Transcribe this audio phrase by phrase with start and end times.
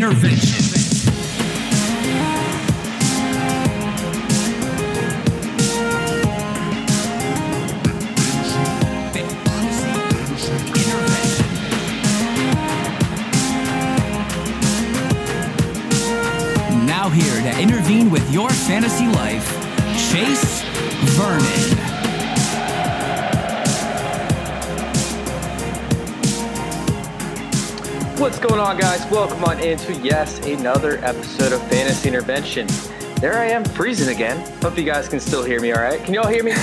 [0.00, 0.69] Intervention.
[28.80, 29.04] Guys?
[29.10, 32.66] Welcome on into yes, another episode of Fantasy Intervention.
[33.16, 34.40] There I am, freezing again.
[34.62, 35.70] Hope you guys can still hear me.
[35.72, 36.52] All right, can you all hear me?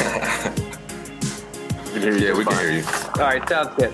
[1.84, 2.28] we can hear you.
[2.28, 2.84] Yeah, we can hear you.
[2.88, 3.94] all right, sounds good.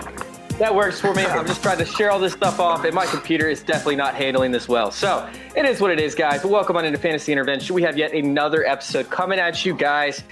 [0.57, 1.25] That works for me.
[1.25, 4.15] I'm just trying to share all this stuff off, and my computer is definitely not
[4.15, 4.89] handling this well.
[4.89, 6.45] So it is what it is, guys.
[6.45, 7.75] Welcome on into Fantasy Intervention.
[7.75, 10.23] We have yet another episode coming at you guys.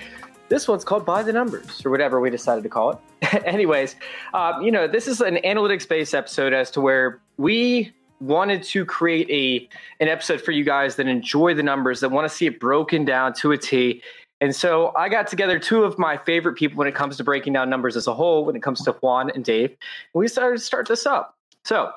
[0.47, 3.45] This one's called By the Numbers, or whatever we decided to call it.
[3.45, 3.97] Anyways,
[4.33, 8.86] um, you know, this is an analytics based episode as to where we wanted to
[8.86, 9.67] create a
[10.00, 13.03] an episode for you guys that enjoy the numbers, that want to see it broken
[13.03, 14.02] down to a T.
[14.39, 17.53] And so I got together two of my favorite people when it comes to breaking
[17.53, 19.69] down numbers as a whole, when it comes to Juan and Dave.
[19.69, 21.36] And we started to start this up.
[21.66, 21.92] So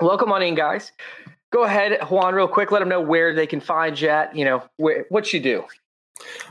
[0.00, 0.92] welcome on in, guys.
[1.52, 2.70] Go ahead, Juan, real quick.
[2.70, 5.64] Let them know where they can find you at, you know, where, what you do.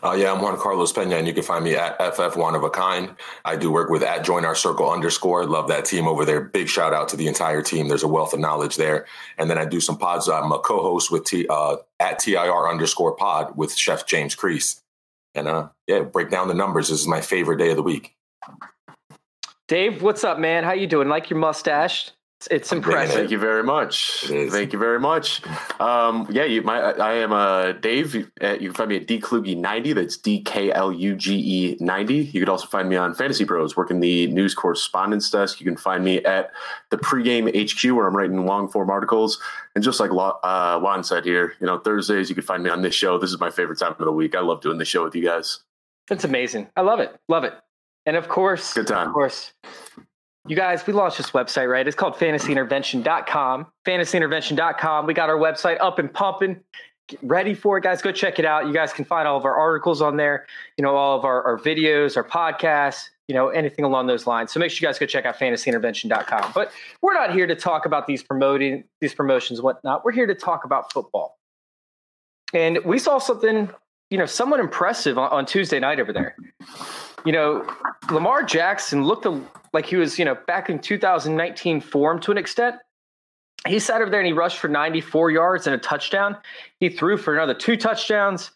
[0.03, 2.63] Uh, yeah, I'm Juan Carlos Pena, and you can find me at FF One of
[2.63, 3.15] a Kind.
[3.43, 5.45] I do work with at Join Our Circle underscore.
[5.45, 6.41] Love that team over there.
[6.41, 7.87] Big shout out to the entire team.
[7.87, 9.05] There's a wealth of knowledge there.
[9.37, 10.29] And then I do some pods.
[10.29, 14.81] I'm a co-host with T, uh, at TIR underscore pod with Chef James Crease.
[15.33, 16.89] And uh, yeah, break down the numbers.
[16.89, 18.15] This is my favorite day of the week.
[19.67, 20.63] Dave, what's up, man?
[20.63, 21.09] How you doing?
[21.09, 22.11] Like your mustache?
[22.39, 23.15] It's, it's impressive.
[23.15, 24.25] Thank you very much.
[24.27, 25.41] Thank you very much.
[25.79, 28.29] Um, yeah, you, my, I am uh, Dave.
[28.41, 29.95] Uh, you can find me at dkluge90.
[29.95, 32.15] That's D K L U G E 90.
[32.15, 35.61] You could also find me on Fantasy Bros, working the news correspondence desk.
[35.61, 36.51] You can find me at
[36.89, 39.41] the pregame HQ, where I'm writing long form articles.
[39.73, 42.69] And just like Lo- uh, Juan said here, you know, Thursdays you can find me
[42.69, 43.17] on this show.
[43.17, 44.35] This is my favorite time of the week.
[44.35, 45.61] I love doing this show with you guys.
[46.11, 46.67] It's amazing.
[46.75, 47.15] I love it.
[47.29, 47.53] Love it.
[48.05, 49.07] And of course, Good time.
[49.07, 49.53] Of course,
[50.47, 51.87] you guys, we launched this website, right?
[51.87, 53.67] It's called fantasyintervention.com.
[53.85, 55.05] Fantasyintervention.com.
[55.07, 56.59] We got our website up and pumping.
[57.07, 58.01] Get ready for it, guys.
[58.01, 58.67] Go check it out.
[58.67, 60.45] You guys can find all of our articles on there,
[60.77, 64.51] you know, all of our, our videos, our podcasts, you know, anything along those lines.
[64.51, 66.51] So make sure you guys go check out fantasyintervention.com.
[66.53, 70.05] But we're not here to talk about these promoting these promotions, whatnot.
[70.05, 71.37] We're here to talk about football.
[72.53, 73.69] And we saw something,
[74.09, 76.35] you know, somewhat impressive on, on Tuesday night over there
[77.25, 77.67] you know,
[78.11, 79.27] Lamar Jackson looked
[79.73, 82.75] like he was, you know, back in 2019 form to an extent.
[83.67, 86.37] He sat over there and he rushed for 94 yards and a touchdown.
[86.79, 88.51] He threw for another two touchdowns.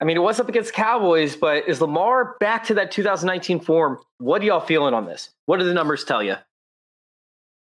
[0.00, 3.98] I mean, it was up against Cowboys, but is Lamar back to that 2019 form?
[4.18, 5.30] What are y'all feeling on this?
[5.46, 6.36] What do the numbers tell you?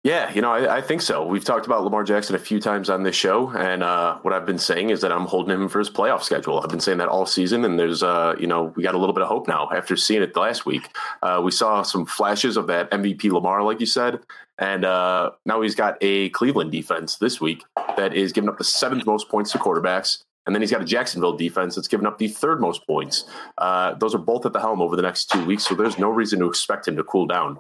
[0.05, 1.27] Yeah, you know, I, I, think so.
[1.27, 4.47] We've talked about Lamar Jackson a few times on this show, and uh, what I've
[4.47, 6.61] been saying is that I'm holding him for his playoff schedule.
[6.61, 9.15] I've been saying that all season, and there's, uh, you know, we got a little
[9.15, 10.89] bit of hope now after seeing it last week.
[11.25, 14.21] Uh, we saw some flashes of that MVP Lamar, like you said,
[14.59, 17.65] and uh, now he's got a Cleveland defense this week
[17.97, 20.23] that is giving up the seventh most points to quarterbacks.
[20.47, 23.25] And then he's got a Jacksonville defense that's given up the third most points.
[23.59, 26.09] Uh, those are both at the helm over the next two weeks, so there's no
[26.09, 27.59] reason to expect him to cool down.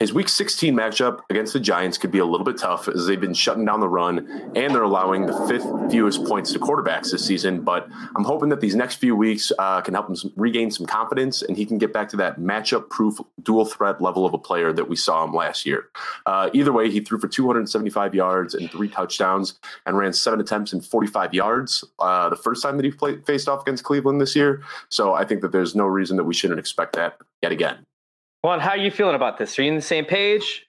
[0.00, 3.20] His week 16 matchup against the Giants could be a little bit tough as they've
[3.20, 7.26] been shutting down the run and they're allowing the fifth fewest points to quarterbacks this
[7.26, 7.60] season.
[7.60, 11.42] But I'm hoping that these next few weeks uh, can help him regain some confidence
[11.42, 14.72] and he can get back to that matchup proof dual threat level of a player
[14.72, 15.90] that we saw him last year.
[16.24, 20.72] Uh, either way, he threw for 275 yards and three touchdowns and ran seven attempts
[20.72, 24.34] and 45 yards uh, the first time that he played, faced off against Cleveland this
[24.34, 24.62] year.
[24.88, 27.84] So I think that there's no reason that we shouldn't expect that yet again.
[28.42, 29.58] Juan, how are you feeling about this?
[29.58, 30.66] Are you on the same page?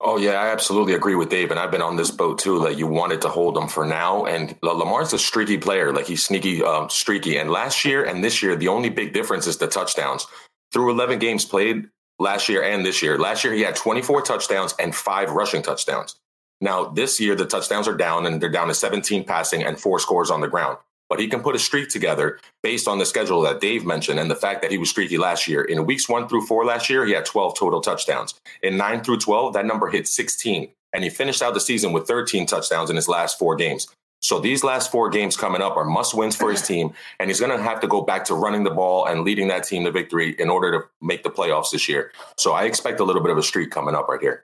[0.00, 2.58] Oh yeah, I absolutely agree with Dave, and I've been on this boat too.
[2.58, 5.92] Like you wanted to hold him for now, and Lamar's a streaky player.
[5.92, 7.38] Like he's sneaky, um, streaky.
[7.38, 10.26] And last year and this year, the only big difference is the touchdowns.
[10.72, 11.88] Through 11 games played
[12.18, 16.16] last year and this year, last year he had 24 touchdowns and five rushing touchdowns.
[16.60, 19.98] Now this year the touchdowns are down, and they're down to 17 passing and four
[19.98, 20.76] scores on the ground
[21.08, 24.30] but he can put a streak together based on the schedule that Dave mentioned and
[24.30, 25.62] the fact that he was streaky last year.
[25.62, 28.34] In weeks one through four last year, he had 12 total touchdowns.
[28.62, 30.70] In nine through 12, that number hit 16.
[30.92, 33.88] And he finished out the season with 13 touchdowns in his last four games.
[34.22, 36.94] So these last four games coming up are must wins for his team.
[37.20, 39.64] And he's going to have to go back to running the ball and leading that
[39.64, 42.12] team to victory in order to make the playoffs this year.
[42.38, 44.42] So I expect a little bit of a streak coming up right here.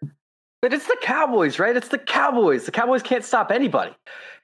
[0.60, 1.74] But it's the Cowboys, right?
[1.74, 2.66] It's the Cowboys.
[2.66, 3.94] The Cowboys can't stop anybody.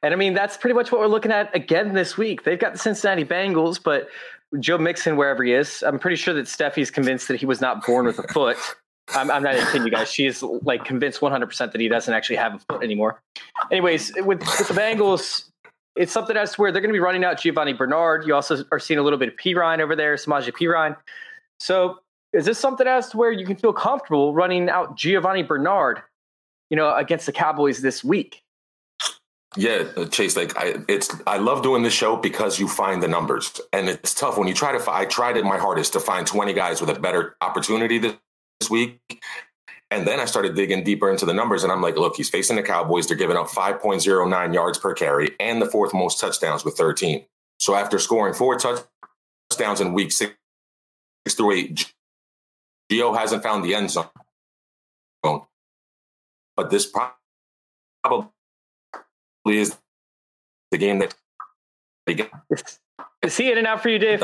[0.03, 2.45] And I mean, that's pretty much what we're looking at again this week.
[2.45, 4.09] They've got the Cincinnati Bengals, but
[4.61, 7.85] Joe Mixon, wherever he is, I'm pretty sure that Steffi's convinced that he was not
[7.85, 8.57] born with a foot.
[9.15, 10.11] I'm, I'm not even kidding you guys.
[10.13, 13.21] She is like convinced 100% that he doesn't actually have a foot anymore.
[13.71, 15.45] anyways, with, with the Bengals,
[15.97, 18.27] it's something to where they're going to be running out Giovani Bernard.
[18.27, 20.97] You also are seeing a little bit of Perine over there, Samaje Perine.
[21.59, 21.99] So
[22.33, 26.03] is this something to where you can feel comfortable running out Giovani Bernard,
[26.71, 28.43] you know, against the Cowboys this week?
[29.55, 30.37] Yeah, uh, Chase.
[30.37, 34.15] Like I, it's I love doing this show because you find the numbers, and it's
[34.15, 34.91] tough when you try to.
[34.91, 38.17] I tried it my hardest to find twenty guys with a better opportunity this
[38.71, 39.01] week,
[39.91, 42.57] and then I started digging deeper into the numbers, and I'm like, look, he's facing
[42.57, 43.07] the Cowboys.
[43.07, 47.25] They're giving up 5.09 yards per carry and the fourth most touchdowns with 13.
[47.61, 50.35] So after scoring four touchdowns in week six,
[51.25, 51.93] six through eight,
[52.91, 54.09] Gio hasn't found the end zone.
[56.57, 58.29] But this probably
[59.49, 59.77] is
[60.71, 61.15] the game that
[62.07, 62.31] they get.
[63.23, 64.23] Is he in and out for you, Dave?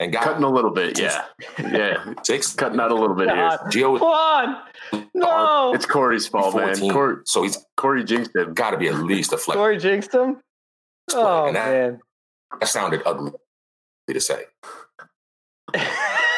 [0.00, 1.24] And got cutting a little bit, yeah,
[1.58, 2.14] yeah.
[2.22, 3.58] Six cutting out a little bit God.
[3.72, 3.82] here.
[3.82, 4.56] Gio, on,
[5.12, 6.86] no, it's Corey's fault, 14.
[6.86, 6.94] man.
[6.94, 8.54] Corey, so he's Corey jinxed him.
[8.54, 9.56] Got to be at least a flex.
[9.56, 10.40] Corey jinxed him.
[11.12, 12.00] Oh that, man,
[12.60, 13.32] that sounded ugly
[14.08, 14.44] to say.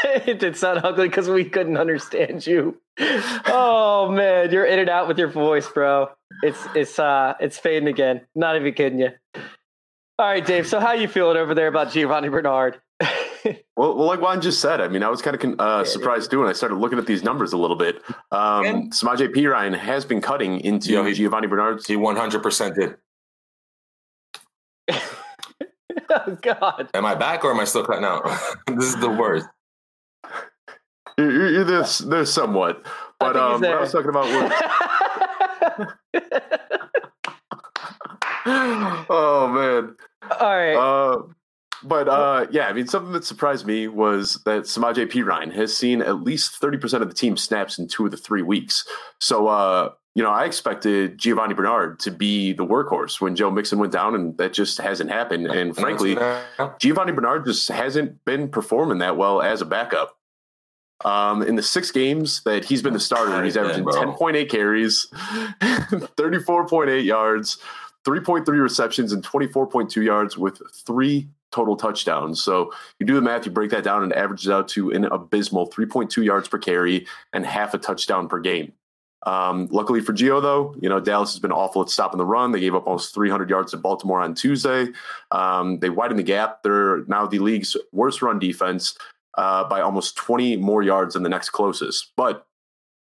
[0.04, 2.80] it did sound ugly because we couldn't understand you.
[3.46, 6.08] Oh man, you're in and out with your voice, bro.
[6.42, 8.22] It's it's uh it's fading again.
[8.34, 9.10] Not even kidding you.
[10.20, 10.66] All right, Dave.
[10.66, 12.80] So how you feeling over there about Giovani Bernard?
[13.76, 16.40] well, well, like Juan just said, I mean, I was kind of uh, surprised too
[16.40, 18.02] when I started looking at these numbers a little bit.
[18.30, 21.86] Um, and, Samaje Perine has been cutting into you know, he, Giovani Bernard's.
[21.86, 22.96] He 100% did.
[26.10, 26.90] oh, God.
[26.92, 28.24] Am I back or am I still cutting out?
[28.66, 29.46] this is the worst.
[31.16, 32.86] You're, you're this, there's somewhat.
[33.18, 34.26] But um, what I was talking about
[35.78, 35.92] was.
[38.46, 39.96] oh, man.
[40.40, 40.74] All right.
[40.74, 41.22] Uh,
[41.82, 46.02] but uh, yeah, I mean, something that surprised me was that Samaje Perine has seen
[46.02, 48.86] at least 30% of the team snaps in two of the three weeks.
[49.18, 53.78] So, uh, you know, I expected Giovani Bernard to be the workhorse when Joe Mixon
[53.78, 55.46] went down, and that just hasn't happened.
[55.46, 56.16] And frankly,
[56.80, 60.16] Giovani Bernard just hasn't been performing that well as a backup.
[61.04, 65.06] Um, in the six games that he's been the starter, he's averaging 10.8 carries,
[65.60, 67.58] 34.8 yards,
[68.04, 72.42] 3.3 receptions, and 24.2 yards with three total touchdowns.
[72.42, 74.90] So you do the math, you break that down, and average it averages out to
[74.90, 78.72] an abysmal 3.2 yards per carry and half a touchdown per game.
[79.26, 82.52] Um, luckily for Gio, though, you know, Dallas has been awful at stopping the run.
[82.52, 84.88] They gave up almost 300 yards to Baltimore on Tuesday.
[85.30, 86.62] Um, they widened the gap.
[86.62, 88.96] They're now the league's worst run defense
[89.36, 92.12] uh, by almost 20 more yards than the next closest.
[92.16, 92.46] But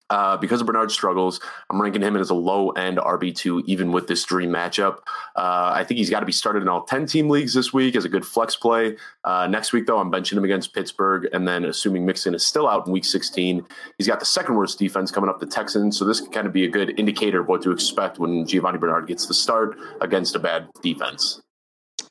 [0.09, 1.39] uh, because of Bernard's struggles,
[1.71, 4.97] I'm ranking him as a low end RB2, even with this dream matchup.
[5.35, 7.95] Uh, I think he's got to be started in all 10 team leagues this week
[7.95, 8.97] as a good flex play.
[9.23, 11.27] Uh, next week, though, I'm benching him against Pittsburgh.
[11.33, 13.65] And then, assuming Mixon is still out in week 16,
[13.97, 15.97] he's got the second worst defense coming up, the Texans.
[15.97, 18.79] So, this can kind of be a good indicator of what to expect when Giovani
[18.79, 21.41] Bernard gets the start against a bad defense.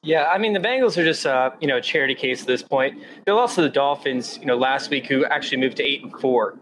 [0.03, 2.63] Yeah, I mean the Bengals are just uh, you know a charity case at this
[2.63, 3.01] point.
[3.25, 6.13] They lost to the Dolphins, you know, last week, who actually moved to eight and
[6.21, 6.59] four.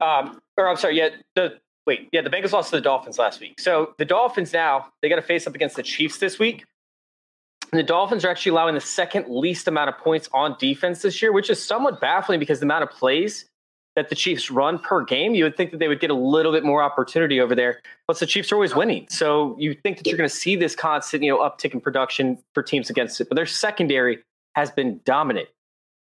[0.00, 3.40] Um, or I'm sorry, yeah, the wait, yeah, the Bengals lost to the Dolphins last
[3.40, 3.60] week.
[3.60, 6.64] So the Dolphins now they got to face up against the Chiefs this week.
[7.70, 11.20] And the Dolphins are actually allowing the second least amount of points on defense this
[11.20, 13.44] year, which is somewhat baffling because the amount of plays
[13.98, 16.52] that the Chiefs run per game, you would think that they would get a little
[16.52, 17.80] bit more opportunity over there.
[18.06, 20.76] Plus, the Chiefs are always winning, so you think that you're going to see this
[20.76, 23.28] constant, you know, uptick in production for teams against it.
[23.28, 24.20] But their secondary
[24.54, 25.48] has been dominant.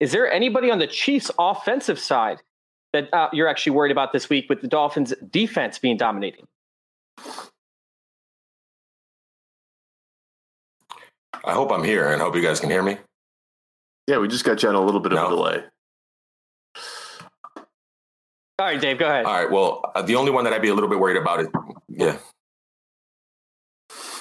[0.01, 2.43] Is there anybody on the Chiefs' offensive side
[2.93, 6.47] that uh, you're actually worried about this week with the Dolphins' defense being dominating?
[11.43, 12.99] I hope I'm here and hope you guys can hear me.
[14.07, 15.25] Yeah, we just got you on a little bit no.
[15.25, 15.65] of a delay.
[18.59, 19.25] All right, Dave, go ahead.
[19.25, 19.51] All right.
[19.51, 21.49] Well, uh, the only one that I'd be a little bit worried about is,
[21.89, 22.17] yeah.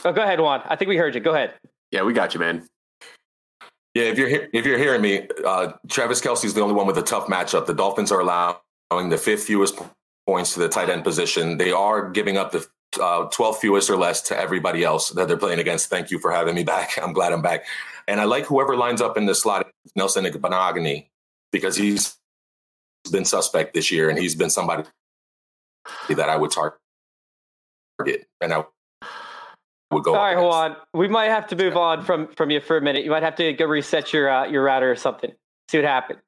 [0.06, 0.62] Oh, go ahead, Juan.
[0.66, 1.22] I think we heard you.
[1.22, 1.56] Go ahead.
[1.92, 2.68] Yeah, we got you, man.
[3.96, 7.02] Yeah, if you're if you're hearing me, uh, Travis Kelce's the only one with a
[7.02, 7.66] tough matchup.
[7.66, 9.80] The Dolphins are allowing the fifth fewest
[10.28, 11.58] points to the tight end position.
[11.58, 12.68] They are giving up the
[13.02, 15.90] uh, 12 fewest or less to everybody else that they're playing against.
[15.90, 16.98] Thank you for having me back.
[17.02, 17.66] I'm glad I'm back.
[18.08, 21.08] And I like whoever lines up in the slot, Nelson Igbenogany,
[21.52, 22.18] because he's
[23.08, 24.84] been suspect this year and he's been somebody
[26.10, 26.80] that I would target.
[28.42, 28.64] And I
[29.92, 30.16] would go.
[30.16, 30.76] All right, Juan.
[30.94, 33.04] We might have to move on from from you for a minute.
[33.04, 35.32] You might have to go reset your uh, your router or something.
[35.70, 36.20] See what happened.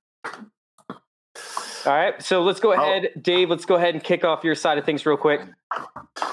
[1.85, 3.19] All right, so let's go ahead, oh.
[3.21, 3.49] Dave.
[3.49, 5.41] Let's go ahead and kick off your side of things real quick.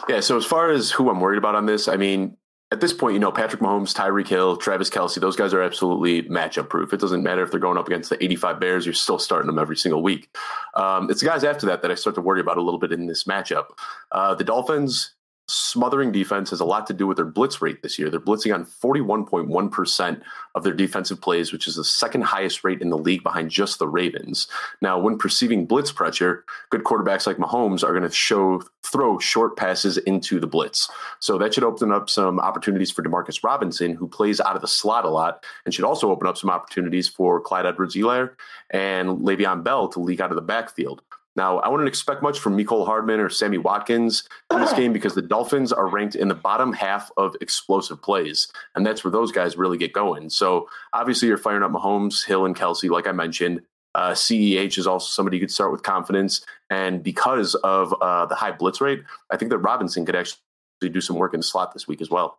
[0.08, 0.20] Yeah.
[0.20, 2.36] So as far as who I'm worried about on this, I mean,
[2.72, 6.22] at this point, you know, Patrick Mahomes, Tyreek Hill, Travis Kelce, those guys are absolutely
[6.24, 6.92] matchup proof.
[6.92, 9.58] It doesn't matter if they're going up against the 85 Bears, you're still starting them
[9.58, 10.36] every single week.
[10.74, 12.92] Um, it's the guys after that that I start to worry about a little bit
[12.92, 13.66] in this matchup.
[14.10, 15.12] Uh, the Dolphins,
[15.48, 18.10] smothering defense has a lot to do with their blitz rate this year.
[18.10, 20.22] They're blitzing on 41.1%
[20.54, 23.78] of their defensive plays, which is the second highest rate in the league behind just
[23.78, 24.48] the Ravens.
[24.82, 29.56] Now, when perceiving blitz pressure, good quarterbacks like Mahomes are going to show throw short
[29.56, 30.88] passes into the blitz.
[31.20, 34.68] So that should open up some opportunities for Demarcus Robinson, who plays out of the
[34.68, 38.32] slot a lot, and should also open up some opportunities for Clyde Edwards-Helaire
[38.70, 41.02] and Le'Veon Bell to leak out of the backfield.
[41.36, 45.14] Now, I wouldn't expect much from Mecole Hardman or Sammy Watkins in this game because
[45.14, 49.32] the Dolphins are ranked in the bottom half of explosive plays, and that's where those
[49.32, 50.30] guys really get going.
[50.30, 53.60] So, obviously, you're firing up Mahomes, Hill, and Kelce, like I mentioned.
[53.94, 58.34] Uh, CEH is also somebody you could start with confidence, and because of uh, the
[58.34, 60.40] high blitz rate, I think that Robinson could actually
[60.82, 62.38] do some work in the slot this week as well.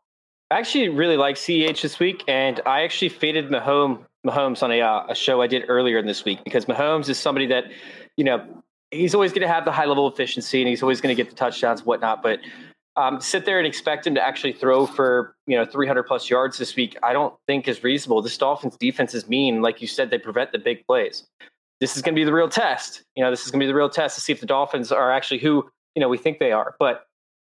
[0.49, 4.81] I actually really like CEH this week, and I actually faded Mahomes, Mahomes on a,
[4.81, 7.65] uh, a show I did earlier in this week because Mahomes is somebody that,
[8.15, 11.15] you know, he's always going to have the high level efficiency and he's always going
[11.15, 12.24] to get the touchdowns and whatnot.
[12.24, 12.39] But
[12.96, 16.58] um, sit there and expect him to actually throw for you know 300 plus yards
[16.58, 18.22] this week, I don't think is reasonable.
[18.22, 21.24] This Dolphins defense is mean, like you said, they prevent the big plays.
[21.79, 23.03] This is going to be the real test.
[23.15, 24.91] You know, this is going to be the real test to see if the Dolphins
[24.91, 26.75] are actually who you know we think they are.
[26.79, 27.06] But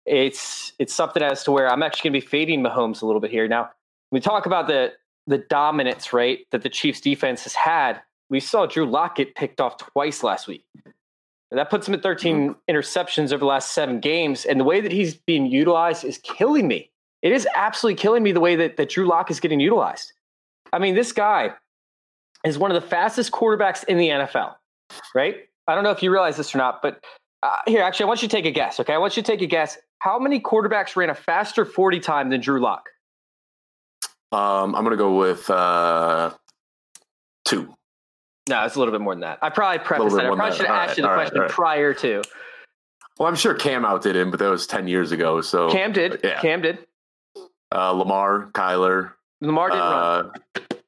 [0.05, 3.21] it's it's something as to where I'm actually going to be fading Mahomes a little
[3.21, 3.47] bit here.
[3.47, 3.69] Now,
[4.11, 4.93] we talk about the
[5.27, 8.01] the dominance right, that the Chiefs defense has had.
[8.29, 10.65] We saw Drew Lock picked off twice last week.
[11.53, 12.75] And that puts him at 13 mm-hmm.
[12.75, 14.43] interceptions over the last seven games.
[14.43, 16.89] And the way that he's being utilized is killing me.
[17.21, 20.13] It is absolutely killing me the way that, that Drew Lock is getting utilized.
[20.73, 21.51] I mean, this guy
[22.43, 24.55] is one of the fastest quarterbacks in the NFL,
[25.13, 25.41] right?
[25.67, 27.03] I don't know if you realize this or not, but
[27.43, 28.93] uh, here, actually, I want you to take a guess, okay?
[28.93, 29.77] I want you to take a guess.
[29.99, 32.89] How many quarterbacks ran a faster 40 time than Drew Lock?
[34.31, 36.31] Um, I'm going to go with uh,
[37.45, 37.75] two.
[38.49, 39.39] No, it's a little bit more than that.
[39.41, 40.25] I probably prefaced that.
[40.25, 42.21] I probably should have asked right, you the question right, prior to.
[43.17, 45.41] Well, I'm sure Cam outdid him, but that was 10 years ago.
[45.41, 46.19] So Cam did.
[46.23, 46.41] Yeah.
[46.41, 46.79] Cam did.
[47.73, 49.13] Uh, Lamar, Kyler.
[49.41, 50.79] Lamar didn't uh, run.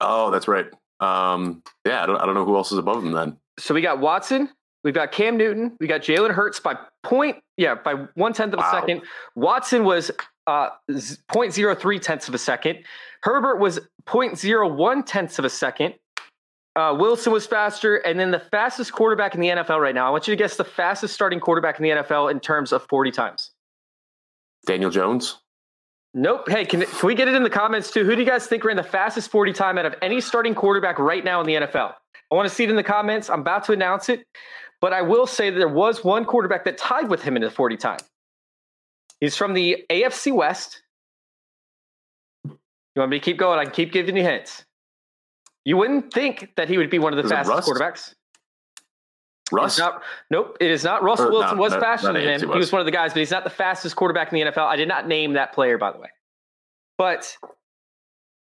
[0.00, 0.66] Oh, that's right.
[1.00, 3.36] Um, yeah, I don't, I don't know who else is above him then.
[3.58, 4.50] So we got Watson.
[4.84, 5.76] We've got Cam Newton.
[5.80, 8.72] We got Jalen Hurts by point, yeah, by one tenth of a wow.
[8.72, 9.02] second.
[9.34, 10.10] Watson was
[10.46, 12.78] uh, 0.03 tenths of a second.
[13.22, 15.94] Herbert was 0.01 tenths of a second.
[16.76, 20.06] Uh, Wilson was faster, and then the fastest quarterback in the NFL right now.
[20.06, 22.84] I want you to guess the fastest starting quarterback in the NFL in terms of
[22.84, 23.50] 40 times.
[24.66, 25.38] Daniel Jones.
[26.14, 26.48] Nope.
[26.48, 28.04] Hey, can, can we get it in the comments too?
[28.04, 30.98] Who do you guys think ran the fastest 40 time out of any starting quarterback
[30.98, 31.94] right now in the NFL?
[32.30, 33.30] I want to see it in the comments.
[33.30, 34.24] I'm about to announce it,
[34.80, 37.50] but I will say that there was one quarterback that tied with him in the
[37.50, 38.00] 40 time.
[39.20, 40.82] He's from the AFC West.
[42.44, 42.58] You
[42.96, 43.58] want me to keep going?
[43.58, 44.64] I can keep giving you hints.
[45.64, 48.14] You wouldn't think that he would be one of the fastest quarterbacks.
[49.52, 49.78] Russ?
[49.78, 51.02] Not, nope, it is not.
[51.02, 52.40] Russell Wilson no, was no, faster than him.
[52.40, 54.66] He was one of the guys, but he's not the fastest quarterback in the NFL.
[54.66, 56.08] I did not name that player, by the way.
[56.96, 57.36] But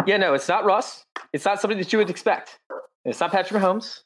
[0.05, 1.05] yeah, no, it's not Russ.
[1.31, 2.59] It's not somebody that you would expect.
[3.05, 4.01] It's not Patrick Mahomes.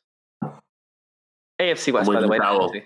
[1.60, 2.38] AFC West, by the way.
[2.38, 2.84] The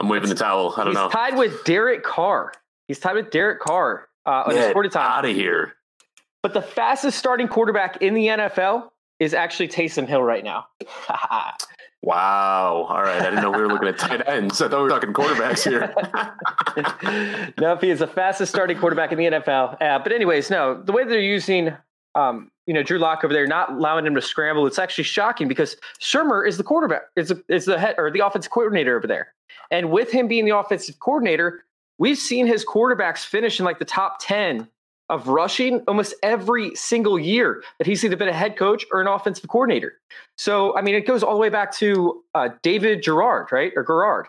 [0.00, 0.72] I'm waving the towel.
[0.76, 1.04] I don't he's know.
[1.04, 2.52] He's tied with Derek Carr.
[2.88, 5.10] He's tied with Derek Carr uh, on his 40 time.
[5.10, 5.74] Out of here.
[6.42, 8.90] But the fastest starting quarterback in the NFL
[9.20, 10.66] is actually Taysom Hill right now.
[12.02, 12.86] wow.
[12.88, 13.20] All right.
[13.20, 14.60] I didn't know we were looking at tight ends.
[14.60, 15.94] I thought we were talking quarterbacks here.
[17.60, 19.80] no, he is the fastest starting quarterback in the NFL.
[19.80, 21.74] Uh, but anyways, no, the way they're using
[22.14, 24.66] um, you know, Drew Lock over there, not allowing him to scramble.
[24.66, 28.50] It's actually shocking because Shurmur is the quarterback, is is the head or the offensive
[28.50, 29.34] coordinator over there.
[29.70, 31.64] And with him being the offensive coordinator,
[31.98, 34.68] we've seen his quarterbacks finish in like the top 10
[35.08, 39.06] of rushing almost every single year that he's either been a head coach or an
[39.06, 39.94] offensive coordinator.
[40.38, 43.72] So, I mean, it goes all the way back to uh, David Garrard, right?
[43.76, 44.26] Or Gerard.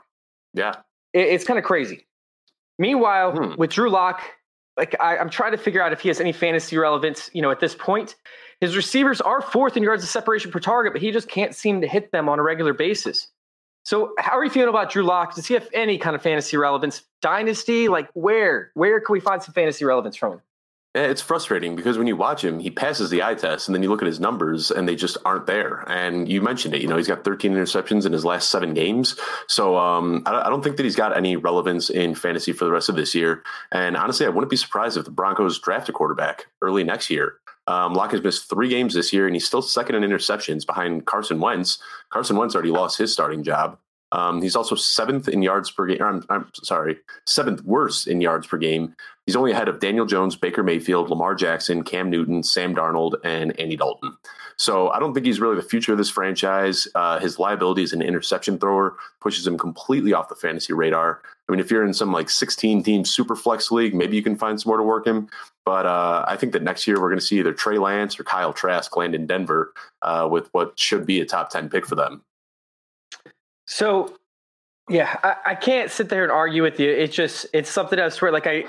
[0.53, 0.75] Yeah.
[1.13, 2.05] It, it's kind of crazy.
[2.77, 3.55] Meanwhile, hmm.
[3.58, 4.22] with Drew Lock,
[4.77, 7.51] like I, I'm trying to figure out if he has any fantasy relevance, you know,
[7.51, 8.15] at this point.
[8.62, 11.82] His receivers are fourth in yards of separation per target, but he just can't seem
[11.82, 13.27] to hit them on a regular basis.
[13.84, 15.36] So, how are you feeling about Drew Lock?
[15.36, 17.03] Does he have any kind of fantasy relevance?
[17.22, 18.72] Dynasty, like where?
[18.74, 20.41] Where can we find some fantasy relevance from him?
[20.96, 23.90] It's frustrating because when you watch him, he passes the eye test, and then you
[23.90, 25.84] look at his numbers, and they just aren't there.
[25.92, 26.82] And you mentioned it.
[26.82, 29.20] You know, he's got 13 interceptions in his last seven games.
[29.48, 32.88] So um, I don't think that he's got any relevance in fantasy for the rest
[32.88, 33.44] of this year.
[33.74, 37.40] And honestly, I wouldn't be surprised if the Broncos draft a quarterback early next year.
[37.68, 41.06] Um, Lock has missed three games this year, and he's still second in interceptions behind
[41.06, 41.78] Carson Wentz.
[42.10, 43.78] Carson Wentz already lost his starting job.
[44.16, 46.02] Um, he's also seventh in yards per game.
[46.02, 48.96] I'm, I'm sorry, seventh worst in yards per game.
[49.26, 53.60] He's only ahead of Daniel Jones, Baker Mayfield, Lamar Jackson, Cam Newton, Sam Darnold, and
[53.60, 54.16] Andy Dalton.
[54.58, 56.88] So I don't think he's really the future of this franchise.
[56.96, 61.22] Uh, his liability as an interception thrower pushes him completely off the fantasy radar.
[61.50, 64.38] I mean, if you're in some like 16 team super flex league, maybe you can
[64.38, 65.28] find some more to work him.
[65.66, 68.24] But uh, I think that next year we're going to see either Trey Lance or
[68.24, 71.96] Kyle Trask land in Denver uh, with what should be a top 10 pick for
[71.96, 72.24] them.
[73.66, 74.18] So,
[74.90, 76.90] yeah, I, I, can't sit there and argue with you.
[76.90, 78.66] It's just, it's something I swear, like, I,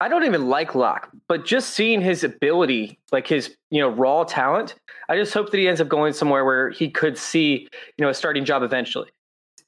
[0.00, 4.24] I don't even like Lock, but just seeing his ability, like his, you know, raw
[4.24, 4.74] talent,
[5.08, 8.10] I just hope that he ends up going somewhere where he could see, you know,
[8.10, 9.08] a starting job eventually.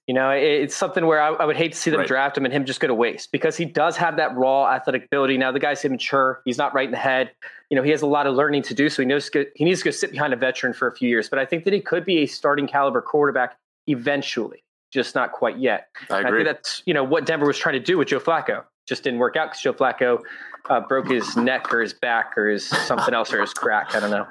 [0.06, 2.08] You know, it's something where I, I would hate to see them right.
[2.08, 5.04] draft him and him just go to waste because he does have that raw athletic
[5.04, 5.36] ability.
[5.36, 7.30] Now the guy's immature; he's not right in the head.
[7.68, 9.80] You know, he has a lot of learning to do, so he knows he needs
[9.80, 11.28] to go sit behind a veteran for a few years.
[11.28, 15.58] But I think that he could be a starting caliber quarterback eventually, just not quite
[15.58, 15.88] yet.
[16.10, 16.28] I agree.
[16.28, 18.64] I think that's you know what Denver was trying to do with Joe Flacco.
[18.86, 20.20] Just didn't work out because Joe Flacco
[20.70, 23.94] uh, broke his neck or his back or his something else or his crack.
[23.94, 24.26] I don't know.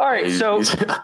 [0.00, 0.62] All right, so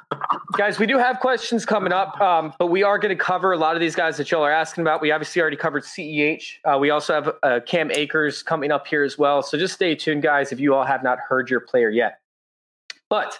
[0.56, 3.58] guys, we do have questions coming up, um, but we are going to cover a
[3.58, 5.02] lot of these guys that y'all are asking about.
[5.02, 6.54] We obviously already covered CEH.
[6.64, 9.42] Uh, we also have uh, Cam Akers coming up here as well.
[9.42, 12.20] So just stay tuned, guys, if you all have not heard your player yet.
[13.10, 13.38] But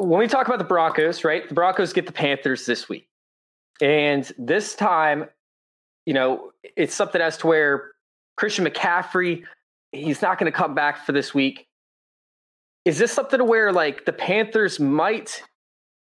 [0.00, 1.48] when we talk about the Broncos, right?
[1.48, 3.08] The Broncos get the Panthers this week,
[3.80, 5.26] and this time,
[6.06, 7.92] you know, it's something as to where
[8.36, 9.44] Christian McCaffrey,
[9.92, 11.68] he's not going to come back for this week
[12.84, 15.42] is this something to where like the Panthers might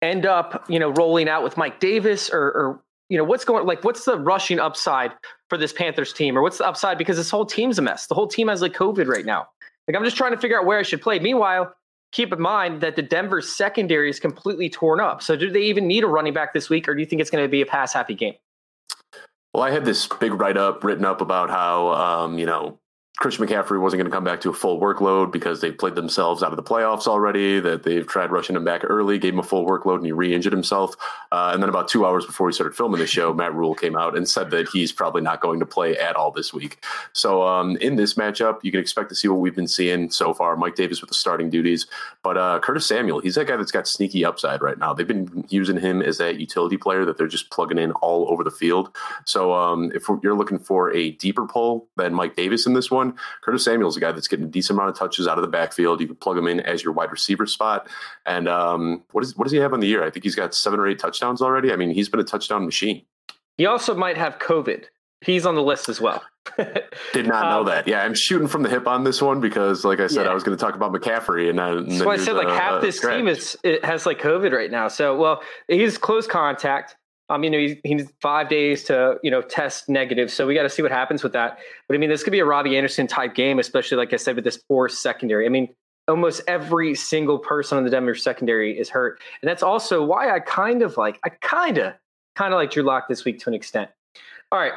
[0.03, 3.67] end up, you know, rolling out with Mike Davis or, or you know, what's going
[3.67, 5.13] like what's the rushing upside
[5.49, 8.07] for this Panthers team or what's the upside because this whole team's a mess.
[8.07, 9.47] The whole team has like COVID right now.
[9.87, 11.19] Like I'm just trying to figure out where I should play.
[11.19, 11.73] Meanwhile,
[12.13, 15.23] keep in mind that the Denver secondary is completely torn up.
[15.23, 17.31] So do they even need a running back this week or do you think it's
[17.31, 18.35] going to be a pass happy game?
[19.53, 22.79] Well, I had this big write up written up about how, um, you know,
[23.19, 26.43] Christian McCaffrey wasn't going to come back to a full workload because they played themselves
[26.43, 27.61] out of the playoffs already.
[27.61, 30.53] That they've tried rushing him back early, gave him a full workload, and he re-injured
[30.53, 30.95] himself.
[31.33, 33.97] Uh, and then about two hours before we started filming the show, Matt Rhule came
[33.97, 36.85] out and said that he's probably not going to play at all this week.
[37.15, 40.35] So um, in this matchup, you can expect to see what we've been seeing so
[40.35, 40.55] far.
[40.55, 41.87] Mike Davis with the starting duties,
[42.23, 44.93] but uh, Curtis Samuel, he's that guy that's got sneaky upside right now.
[44.93, 48.45] They've been using him as that utility player that they're just plugging in all over
[48.45, 48.95] the field.
[49.25, 53.06] So um, if you're looking for a deeper pull than Mike Davis in this one,
[53.43, 55.49] Curtis Samuel's is a guy that's getting a decent amount of touches out of the
[55.49, 56.01] backfield.
[56.01, 57.89] You can plug him in as your wide receiver spot.
[58.25, 60.05] And um, what, is, what does he have on the year?
[60.05, 61.73] I think he's got seven or eight touchdowns already.
[61.73, 63.03] I mean, he's been a touchdown machine.
[63.59, 64.85] He also might have COVID.
[65.23, 66.23] He's on the list as well.
[67.13, 67.89] Did not know um, that.
[67.89, 70.31] Yeah, I'm shooting from the hip on this one because, like I said, yeah.
[70.31, 73.01] I was going to talk about McCaffrey, and, and so I said like half this
[73.01, 74.89] team is it has like COVID right now.
[74.89, 76.97] So, well, he's close contact.
[77.29, 80.31] Um, you know, he, he needs five days to, you know, test negative.
[80.31, 81.59] So we got to see what happens with that.
[81.89, 84.37] But I mean, this could be a Robbie Anderson type game, especially like I said,
[84.37, 85.45] with this poor secondary.
[85.45, 85.69] I mean,
[86.07, 89.21] almost every single person on the Denver secondary is hurt.
[89.43, 91.95] And that's also why I kind of like, I kind of,
[92.37, 93.91] kind of like Drew Lock this week to an extent.
[94.53, 94.75] All right.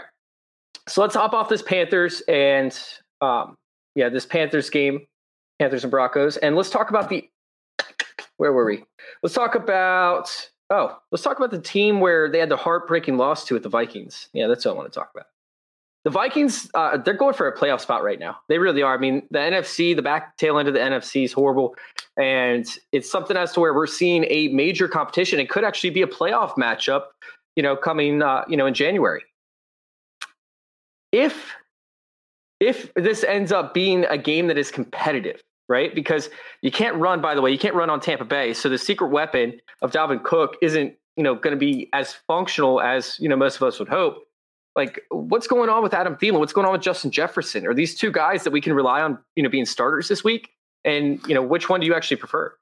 [0.88, 2.77] So let's hop off this Panthers and,
[3.21, 3.55] um,
[3.93, 5.05] yeah, this Panthers game,
[5.59, 6.38] Panthers and Broncos.
[6.38, 7.29] And let's talk about the,
[8.38, 8.83] where were we?
[9.21, 13.45] Let's talk about Oh, let's talk about the team where they had the heartbreaking loss
[13.45, 14.29] to at the Vikings.
[14.34, 15.25] Yeah, that's what I want to talk about.
[16.05, 18.38] The Vikings, uh, they're going for a playoff spot right now.
[18.47, 18.93] They really are.
[18.93, 21.75] I mean, the NFC, the back tail end of the NFC is horrible.
[22.17, 25.39] And it's something as to where we're seeing a major competition.
[25.39, 27.08] It could actually be a playoff matchup,
[27.55, 29.23] you know, coming, uh, you know, in January.
[31.12, 31.53] If
[32.60, 35.93] if this ends up being a game that is competitive, right?
[35.95, 36.29] Because
[36.62, 38.53] you can't run, by the way, you can't run on Tampa Bay.
[38.53, 42.82] So the secret weapon of Dalvin Cook isn't, you know, going to be as functional
[42.82, 44.17] as, you know, most of us would hope.
[44.75, 46.39] Like, what's going on with Adam Thielen?
[46.39, 47.65] What's going on with Justin Jefferson?
[47.67, 50.49] Are these two guys that we can rely on, you know, being starters this week?
[50.84, 52.53] And, you know, which one do you actually prefer?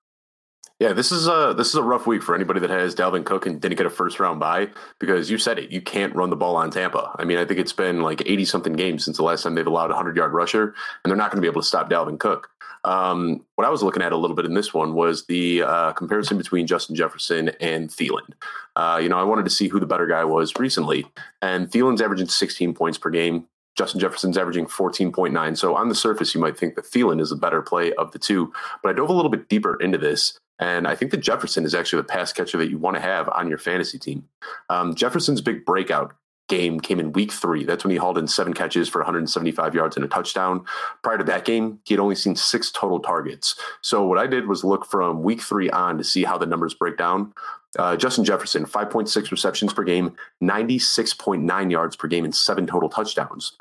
[0.80, 3.48] Yeah, this is a this is a rough week for anybody that has Dalvin Cook
[3.48, 6.36] and didn't get a first round bye because you said it, you can't run the
[6.36, 7.16] ball on Tampa.
[7.18, 9.66] I mean, I think it's been like eighty something games since the last time they've
[9.66, 12.20] allowed a hundred yard rusher, and they're not going to be able to stop Dalvin
[12.20, 12.52] Cook.
[12.84, 15.94] Um, what I was looking at a little bit in this one was the uh,
[15.94, 18.34] comparison between Justin Jefferson and Thielen.
[18.76, 21.06] Uh, you know, I wanted to see who the better guy was recently,
[21.42, 23.48] and Thielen's averaging sixteen points per game.
[23.76, 25.56] Justin Jefferson's averaging 14.9.
[25.56, 28.18] So on the surface, you might think that Thielen is a better play of the
[28.18, 28.52] two.
[28.82, 31.76] But I dove a little bit deeper into this and I think that Jefferson is
[31.76, 34.28] actually the pass catcher that you want to have on your fantasy team.
[34.70, 36.16] Um, Jefferson's big breakout
[36.48, 37.64] game came in week three.
[37.64, 40.66] That's when he hauled in seven catches for 175 yards and a touchdown.
[41.04, 43.56] Prior to that game, he had only seen six total targets.
[43.82, 46.74] So what I did was look from week three on to see how the numbers
[46.74, 47.34] break down.
[47.78, 53.54] Uh, Justin Jefferson, 5.6 receptions per game, 96.9 yards per game, and seven total touchdowns.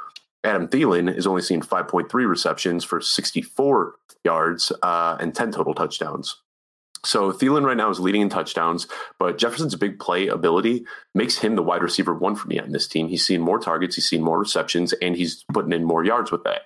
[0.44, 3.94] Adam Thielen is only seen 5.3 receptions for 64
[4.24, 6.36] yards uh, and 10 total touchdowns.
[7.06, 8.86] So Thielen right now is leading in touchdowns,
[9.18, 12.88] but Jefferson's big play ability makes him the wide receiver one for me on this
[12.88, 13.08] team.
[13.08, 16.44] He's seen more targets, he's seen more receptions, and he's putting in more yards with
[16.44, 16.62] that.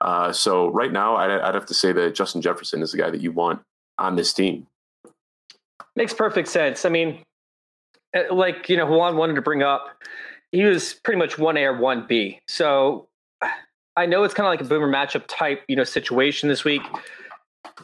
[0.00, 3.10] Uh, so right now, I'd, I'd have to say that Justin Jefferson is the guy
[3.10, 3.60] that you want
[3.98, 4.66] on this team.
[5.94, 6.84] Makes perfect sense.
[6.84, 7.20] I mean,
[8.14, 10.02] uh, like you know, Juan wanted to bring up,
[10.52, 12.40] he was pretty much one A or one B.
[12.48, 13.08] So
[13.96, 16.82] I know it's kind of like a boomer matchup type, you know, situation this week.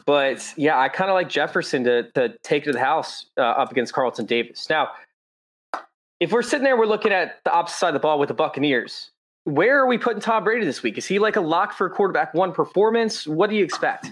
[0.05, 3.71] But yeah, I kind of like Jefferson to to take to the house uh, up
[3.71, 4.69] against Carlton Davis.
[4.69, 4.89] Now,
[6.19, 8.33] if we're sitting there, we're looking at the opposite side of the ball with the
[8.33, 9.11] Buccaneers.
[9.45, 10.97] Where are we putting Tom Brady this week?
[10.97, 13.27] Is he like a lock for quarterback one performance?
[13.27, 14.07] What do you expect?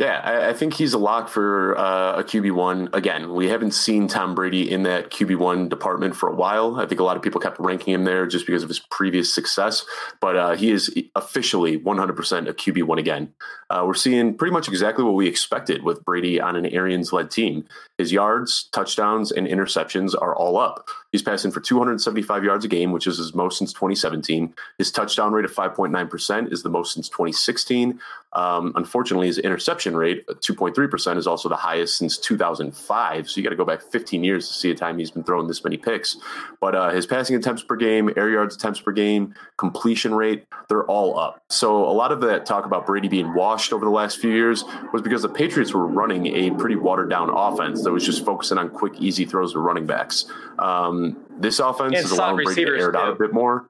[0.00, 2.88] Yeah, I, I, think he's a lock for uh, a QB one.
[2.92, 6.80] Again, we haven't seen Tom Brady in that QB one department for a while.
[6.80, 9.32] I think a lot of people kept ranking him there just because of his previous
[9.32, 9.86] success,
[10.20, 13.32] but uh, he is officially 100% a QB one again.
[13.70, 17.30] Uh, we're seeing pretty much exactly what we expected with Brady on an Arians led
[17.30, 17.64] team.
[17.96, 20.88] His yards, touchdowns, and interceptions are all up.
[21.14, 24.52] He's passing for 275 yards a game, which is his most since 2017.
[24.78, 28.00] His touchdown rate of 5.9% is the most since 2016.
[28.32, 33.30] Um, unfortunately, his interception rate, 2.3%, is also the highest since 2005.
[33.30, 35.46] So you got to go back 15 years to see a time he's been throwing
[35.46, 36.16] this many picks.
[36.60, 40.86] But uh, his passing attempts per game, air yards attempts per game, completion rate, they're
[40.86, 41.40] all up.
[41.48, 44.64] So a lot of that talk about Brady being washed over the last few years
[44.92, 48.58] was because the Patriots were running a pretty watered down offense that was just focusing
[48.58, 50.26] on quick, easy throws to running backs.
[50.58, 51.03] Um,
[51.38, 53.68] this offense and is allowing Brady to air it out a bit more.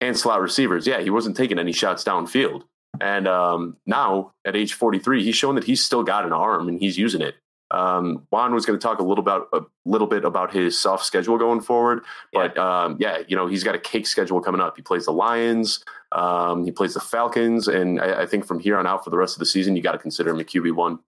[0.00, 2.64] And slot receivers, yeah, he wasn't taking any shots downfield.
[3.00, 6.78] And um, now at age 43, he's shown that he's still got an arm and
[6.78, 7.34] he's using it.
[7.70, 11.04] Um, Juan was going to talk a little about a little bit about his soft
[11.04, 12.82] schedule going forward, but yeah.
[12.84, 14.76] Um, yeah, you know he's got a cake schedule coming up.
[14.76, 18.78] He plays the Lions, um, he plays the Falcons, and I, I, think from here
[18.78, 20.76] on out for the rest of the season, you got to consider him a QB
[20.76, 21.00] one.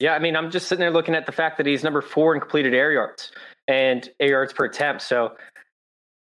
[0.00, 2.34] Yeah, I mean, I'm just sitting there looking at the fact that he's number four
[2.34, 3.30] in completed air yards
[3.68, 5.02] and yards per attempt.
[5.02, 5.36] So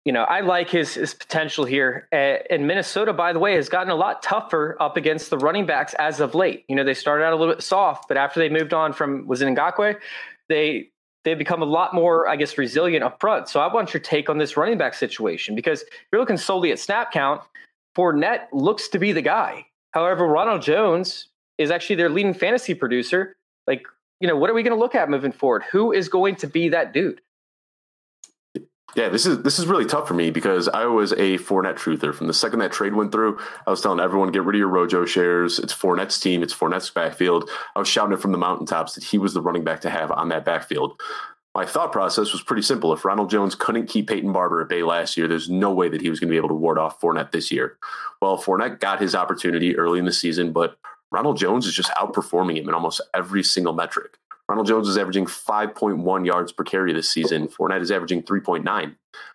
[0.05, 2.09] you know, I like his his potential here.
[2.12, 5.93] And Minnesota, by the way, has gotten a lot tougher up against the running backs
[5.99, 6.64] as of late.
[6.67, 9.27] You know, they started out a little bit soft, but after they moved on from
[9.27, 9.97] was it Ngakoue,
[10.49, 10.88] they
[11.25, 13.49] they've become a lot more, I guess, resilient up front.
[13.49, 16.79] So I want your take on this running back situation because you're looking solely at
[16.79, 17.43] snap count.
[17.95, 19.67] Fournette looks to be the guy.
[19.91, 23.37] However, Ronald Jones is actually their leading fantasy producer.
[23.67, 23.83] Like,
[24.21, 25.65] you know, what are we going to look at moving forward?
[25.71, 27.21] Who is going to be that dude?
[28.97, 32.15] Yeah, this is this is really tough for me because I was a Fournette truther
[32.15, 33.39] from the second that trade went through.
[33.67, 35.59] I was telling everyone get rid of your Rojo shares.
[35.59, 36.43] It's Fournette's team.
[36.43, 37.51] It's Fournette's backfield.
[37.77, 40.11] I was shouting it from the mountaintops that he was the running back to have
[40.11, 41.01] on that backfield.
[41.55, 42.93] My thought process was pretty simple.
[42.93, 46.01] If Ronald Jones couldn't keep Peyton Barber at bay last year, there's no way that
[46.01, 47.77] he was going to be able to ward off Fournette this year.
[48.23, 50.79] Well, Fournette got his opportunity early in the season, but
[51.11, 54.18] Ronald Jones is just outperforming him in almost every single metric.
[54.49, 57.49] Ronald Jones is averaging 5.1 yards per carry this season.
[57.49, 58.94] Fournette is averaging 3.9.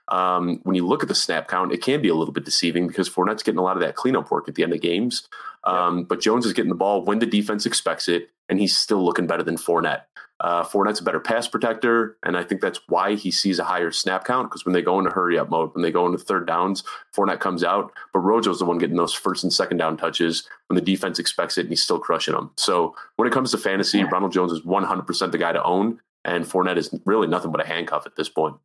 [0.09, 2.87] Um, when you look at the snap count, it can be a little bit deceiving
[2.87, 5.27] because Fournette's getting a lot of that cleanup work at the end of games.
[5.63, 6.03] Um, yeah.
[6.09, 9.27] But Jones is getting the ball when the defense expects it, and he's still looking
[9.27, 10.01] better than Fournette.
[10.39, 13.91] Uh, Fournette's a better pass protector, and I think that's why he sees a higher
[13.91, 16.45] snap count because when they go into hurry up mode, when they go into third
[16.45, 16.83] downs,
[17.15, 20.75] Fournette comes out, but Rojo's the one getting those first and second down touches when
[20.75, 22.51] the defense expects it, and he's still crushing them.
[22.57, 24.03] So when it comes to fantasy.
[24.03, 27.67] Ronald Jones is 100% the guy to own, and Fournette is really nothing but a
[27.67, 28.55] handcuff at this point.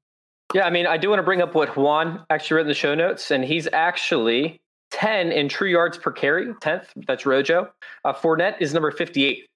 [0.55, 2.75] Yeah, I mean, I do want to bring up what Juan actually wrote in the
[2.75, 4.61] show notes, and he's actually
[4.93, 6.87] 10 in true yards per carry, 10th.
[7.07, 7.71] That's Rojo.
[8.05, 9.47] Uh, Fournette is number 58.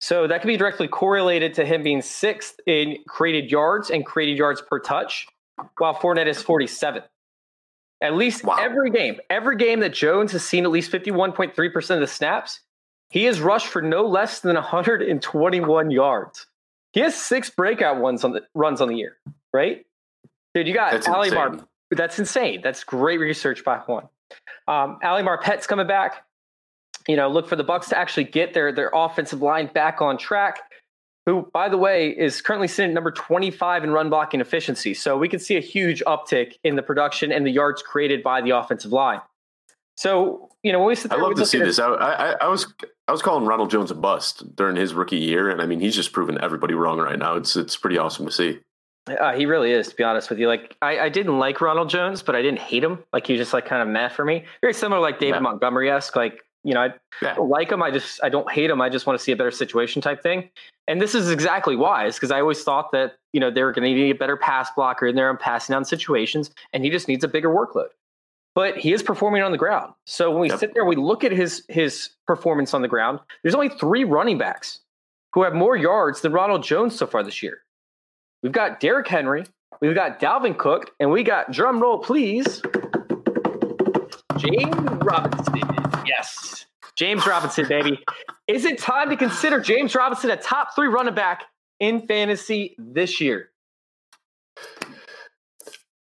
[0.00, 4.36] So that can be directly correlated to him being sixth in created yards and created
[4.36, 5.26] yards per touch,
[5.78, 7.04] while Fournette is 47th.
[8.00, 8.56] At least wow.
[8.60, 12.60] every game, every game that Jones has seen at least 51.3% of the snaps,
[13.08, 16.46] he has rushed for no less than 121 yards.
[16.92, 19.16] He has six breakout ones on the runs on the year,
[19.52, 19.86] right?
[20.54, 21.58] Dude, you got that's Ali Mar.
[21.90, 22.60] That's insane.
[22.62, 24.08] That's great research by Juan.
[24.66, 26.24] Um, Ali Marpet's coming back
[27.08, 30.16] you know, look for the Bucs to actually get their their offensive line back on
[30.16, 30.60] track.
[31.26, 34.92] Who, by the way, is currently sitting at number 25 in run blocking efficiency.
[34.92, 38.42] So we can see a huge uptick in the production and the yards created by
[38.42, 39.22] the offensive line.
[39.96, 41.78] So you know, when we sit there, I love to see this.
[41.78, 42.72] I, I, I, was
[43.08, 45.94] I was calling Ronald Jones a bust during his rookie year, and I mean, he's
[45.94, 47.36] just proven everybody wrong right now.
[47.36, 48.60] It's it's pretty awesome to see.
[49.06, 50.48] Uh, he really is, to be honest with you.
[50.48, 52.98] Like, I, I didn't like Ronald Jones, but I didn't hate him.
[53.12, 54.44] Like, he was just like kind of meh for me.
[54.60, 55.40] Very similar, like David yeah.
[55.40, 56.16] Montgomery esque.
[56.16, 57.34] Like, You know, I yeah.
[57.34, 57.82] like him.
[57.82, 58.80] I just I don't hate him.
[58.80, 60.48] I just want to see a better situation type thing.
[60.88, 62.06] And this is exactly why.
[62.06, 64.38] Is because I always thought that you know they were going to need a better
[64.38, 67.88] pass blocker in there and passing down situations, and he just needs a bigger workload.
[68.54, 69.92] But he is performing on the ground.
[70.06, 70.58] So when we yep.
[70.58, 73.20] sit there, we look at his his performance on the ground.
[73.42, 74.80] There's only three running backs
[75.34, 77.63] who have more yards than Ronald Jones so far this year.
[78.44, 79.46] We've got Derrick Henry,
[79.80, 82.60] we've got Dalvin Cook, and we got drum roll, please.
[84.36, 85.62] James Robinson.
[86.06, 86.66] Yes.
[86.94, 87.98] James Robinson, baby.
[88.46, 91.44] Is it time to consider James Robinson a top three running back
[91.80, 93.48] in fantasy this year?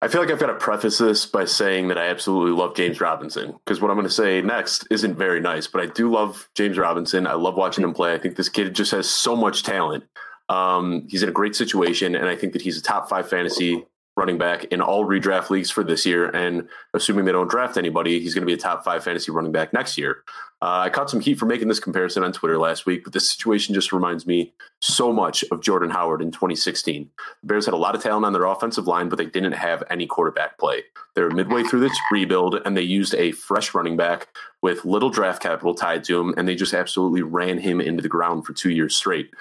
[0.02, 3.02] I feel like I've got to preface this by saying that I absolutely love James
[3.02, 6.47] Robinson because what I'm going to say next isn't very nice, but I do love
[6.56, 7.28] James Robinson.
[7.28, 8.13] I love watching him play.
[8.13, 10.06] I think this kid just has so much talent.
[10.50, 13.86] Um, he's in a great situation, and I think that he's a top five fantasy
[14.20, 16.30] running back in all redraft leagues for this year.
[16.30, 19.54] And assuming they don't draft anybody, he's going to be a top five fantasy running
[19.54, 20.24] back next year.
[20.62, 23.32] Uh, I caught some heat for making this comparison on Twitter last week, but this
[23.32, 27.10] situation just reminds me so much of Jordan Howard in 2016.
[27.42, 29.86] The Bears had a lot of talent on their offensive line, but they didn't have
[29.90, 30.84] any quarterback play.
[31.16, 34.28] They were midway through this rebuild, and they used a fresh running back
[34.62, 38.10] with little draft capital tied to him, and they just absolutely ran him into the
[38.10, 39.32] ground for two years straight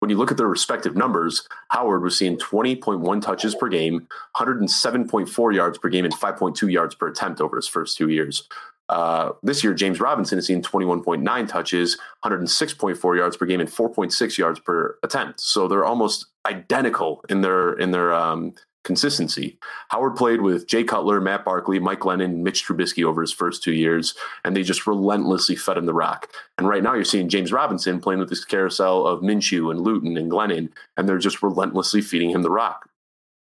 [0.00, 4.06] when you look at their respective numbers, Howard was seeing 20.1 touches per game,
[4.36, 8.48] 107.4 yards per game, and 5.2 yards per attempt over his first two years.
[8.88, 14.38] Uh, this year, James Robinson is seeing 21.9 touches, 106.4 yards per game, and 4.6
[14.38, 15.40] yards per attempt.
[15.40, 19.58] So they're almost identical in their in their um, consistency.
[19.88, 23.72] Howard played with Jay Cutler, Matt Barkley, Mike Glennon, Mitch Trubisky over his first two
[23.72, 24.14] years,
[24.44, 26.30] and they just relentlessly fed him the rock.
[26.56, 30.16] And right now you're seeing James Robinson playing with this carousel of Minshew and Luton
[30.16, 32.88] and Glennon, and they're just relentlessly feeding him the rock.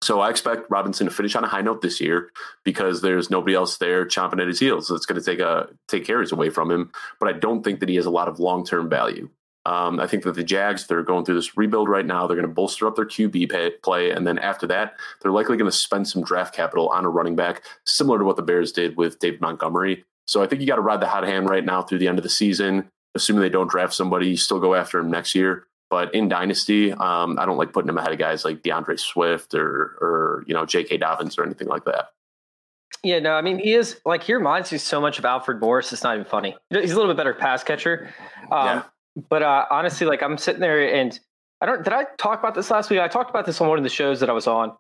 [0.03, 2.31] So I expect Robinson to finish on a high note this year
[2.65, 4.91] because there's nobody else there chomping at his heels.
[4.91, 6.93] It's going to take a take carries away from him.
[7.19, 9.31] But I don't think that he has a lot of long term value.
[9.67, 12.27] Um, I think that the Jags, they're going through this rebuild right now.
[12.29, 14.13] They're going to bolster up their QB pay, play.
[14.13, 17.35] And then after that, they're likely going to spend some draft capital on a running
[17.35, 20.05] back, similar to what the Bears did with Dave Montgomery.
[20.29, 22.17] So I think you got to ride the hot hand right now through the end
[22.17, 22.89] of the season.
[23.17, 25.67] Assuming they don't draft somebody, you still go after him next year.
[25.91, 29.53] But in Dynasty, um, I don't like putting him ahead of guys like D'Andre Swift
[29.55, 30.99] or, or you know, J.K.
[30.99, 32.11] Dobbins or anything like that.
[33.03, 35.93] Yeah, no, I mean he is like he reminds me so much of Alfred Morris.
[35.93, 36.57] It's not even funny.
[36.71, 38.13] He's a little bit better pass catcher.
[38.51, 38.83] Um, yeah
[39.29, 41.19] but uh, honestly, like I'm sitting there and
[41.61, 41.83] I don't.
[41.83, 43.01] Did I talk about this last week?
[43.01, 44.77] I talked about this on one of the shows that I was on.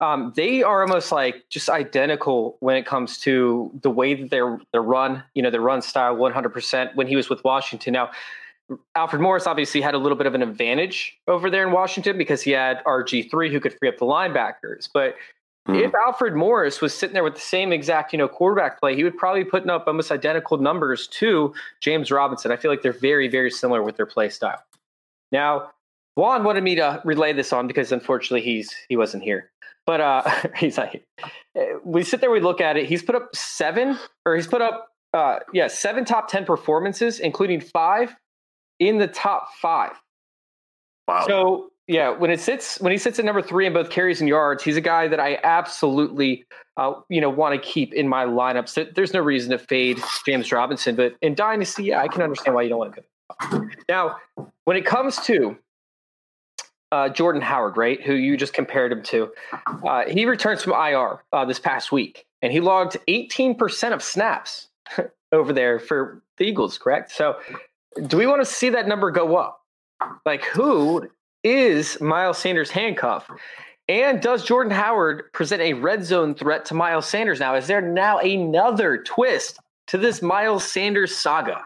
[0.00, 4.58] Um, they are almost like just identical when it comes to the way that they're
[4.72, 5.24] they're run.
[5.34, 6.50] You know, their run style, 100.
[6.50, 8.10] percent When he was with Washington, now
[8.94, 12.42] Alfred Morris obviously had a little bit of an advantage over there in Washington because
[12.42, 15.16] he had RG three who could free up the linebackers, but
[15.70, 15.84] Mm-hmm.
[15.84, 19.04] If Alfred Morris was sitting there with the same exact, you know, quarterback play, he
[19.04, 22.50] would probably be putting up almost identical numbers to James Robinson.
[22.50, 24.62] I feel like they're very, very similar with their play style.
[25.32, 25.70] Now,
[26.16, 29.50] Juan wanted me to relay this on because unfortunately he's he wasn't here.
[29.86, 31.04] But uh he's like
[31.84, 32.86] we sit there, we look at it.
[32.86, 37.60] He's put up seven, or he's put up uh yeah, seven top ten performances, including
[37.60, 38.14] five
[38.78, 39.92] in the top five.
[41.06, 41.26] Wow.
[41.26, 44.28] So yeah, when it sits when he sits at number three in both carries and
[44.28, 46.44] yards, he's a guy that I absolutely
[46.76, 48.68] uh, you know want to keep in my lineups.
[48.68, 52.54] So there's no reason to fade James Robinson, but in dynasty, yeah, I can understand
[52.54, 53.68] why you don't want to go.
[53.88, 54.18] Now,
[54.66, 55.58] when it comes to
[56.92, 59.32] uh, Jordan Howard, right, who you just compared him to,
[59.84, 64.68] uh, he returns from IR uh, this past week, and he logged 18% of snaps
[65.32, 66.78] over there for the Eagles.
[66.78, 67.10] Correct.
[67.10, 67.40] So,
[68.06, 69.60] do we want to see that number go up?
[70.24, 71.08] Like, who
[71.44, 73.30] is Miles Sanders handcuff?
[73.88, 77.56] And does Jordan Howard present a red zone threat to Miles Sanders now?
[77.56, 81.64] Is there now another twist to this Miles Sanders saga?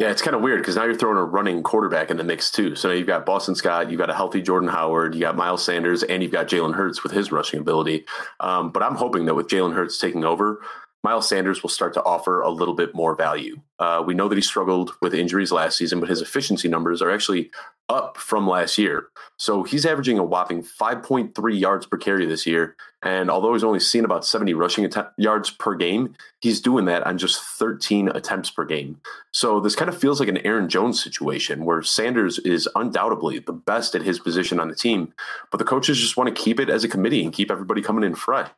[0.00, 2.50] Yeah, it's kind of weird because now you're throwing a running quarterback in the mix
[2.50, 2.74] too.
[2.74, 5.64] So now you've got Boston Scott, you've got a healthy Jordan Howard, you got Miles
[5.64, 8.04] Sanders, and you've got Jalen Hurts with his rushing ability.
[8.40, 10.62] Um, but I'm hoping that with Jalen Hurts taking over,
[11.04, 13.60] Miles Sanders will start to offer a little bit more value.
[13.78, 17.10] Uh, we know that he struggled with injuries last season, but his efficiency numbers are
[17.10, 17.52] actually
[17.88, 19.08] up from last year.
[19.36, 22.76] So he's averaging a whopping 5.3 yards per carry this year.
[23.02, 27.06] And although he's only seen about 70 rushing att- yards per game, he's doing that
[27.06, 29.00] on just 13 attempts per game.
[29.32, 33.52] So this kind of feels like an Aaron Jones situation where Sanders is undoubtedly the
[33.52, 35.12] best at his position on the team,
[35.50, 38.04] but the coaches just want to keep it as a committee and keep everybody coming
[38.04, 38.48] in fresh.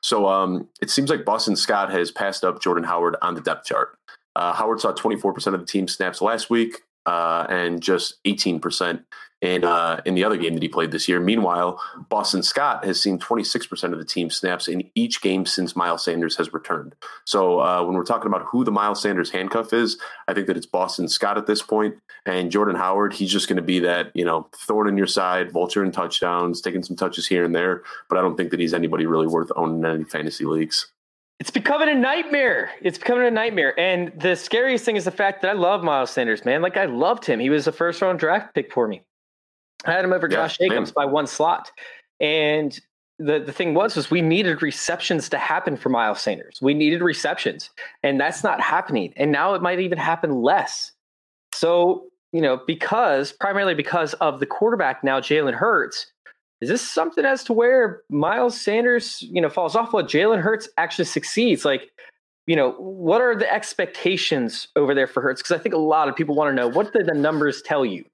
[0.00, 3.66] So um, it seems like Boston Scott has passed up Jordan Howard on the depth
[3.66, 3.96] chart.
[4.36, 9.02] Uh, Howard saw 24% of the team snaps last week uh, and just 18%
[9.40, 11.20] in uh, in the other game that he played this year.
[11.20, 16.04] Meanwhile, Boston Scott has seen 26% of the team snaps in each game since Miles
[16.04, 16.94] Sanders has returned.
[17.24, 20.56] So uh, when we're talking about who the Miles Sanders handcuff is, I think that
[20.56, 21.94] it's Boston Scott at this point,
[22.26, 23.14] and Jordan Howard.
[23.14, 26.60] He's just going to be that you know thorn in your side, vulture in touchdowns,
[26.60, 27.84] taking some touches here and there.
[28.10, 30.92] But I don't think that he's anybody really worth owning in any fantasy leagues.
[31.40, 32.70] It's becoming a nightmare.
[32.82, 33.78] It's becoming a nightmare.
[33.78, 36.62] And the scariest thing is the fact that I love Miles Sanders, man.
[36.62, 37.38] Like I loved him.
[37.38, 39.02] He was a first round draft pick for me.
[39.84, 40.94] I had him over yeah, Josh Jacobs man.
[40.96, 41.70] by one slot.
[42.18, 42.78] And
[43.20, 46.58] the, the thing was was we needed receptions to happen for Miles Sanders.
[46.60, 47.70] We needed receptions.
[48.02, 49.12] And that's not happening.
[49.16, 50.90] And now it might even happen less.
[51.52, 56.12] So, you know, because primarily because of the quarterback now, Jalen Hurts,
[56.60, 60.68] is this something as to where Miles Sanders, you know, falls off while Jalen Hurts
[60.76, 61.64] actually succeeds?
[61.64, 61.92] Like,
[62.46, 65.40] you know, what are the expectations over there for Hurts?
[65.40, 67.84] Because I think a lot of people want to know what did the numbers tell
[67.84, 68.04] you?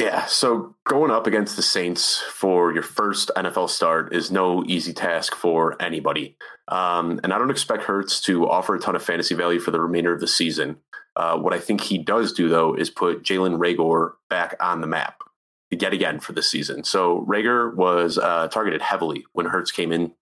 [0.00, 4.92] Yeah, so going up against the Saints for your first NFL start is no easy
[4.92, 6.36] task for anybody.
[6.68, 9.80] Um, and I don't expect Hurts to offer a ton of fantasy value for the
[9.80, 10.76] remainder of the season.
[11.16, 14.86] Uh, what I think he does do, though, is put Jalen Reagor back on the
[14.86, 15.18] map
[15.70, 16.84] yet again for this season.
[16.84, 20.12] So Reagor was uh, targeted heavily when Hurts came in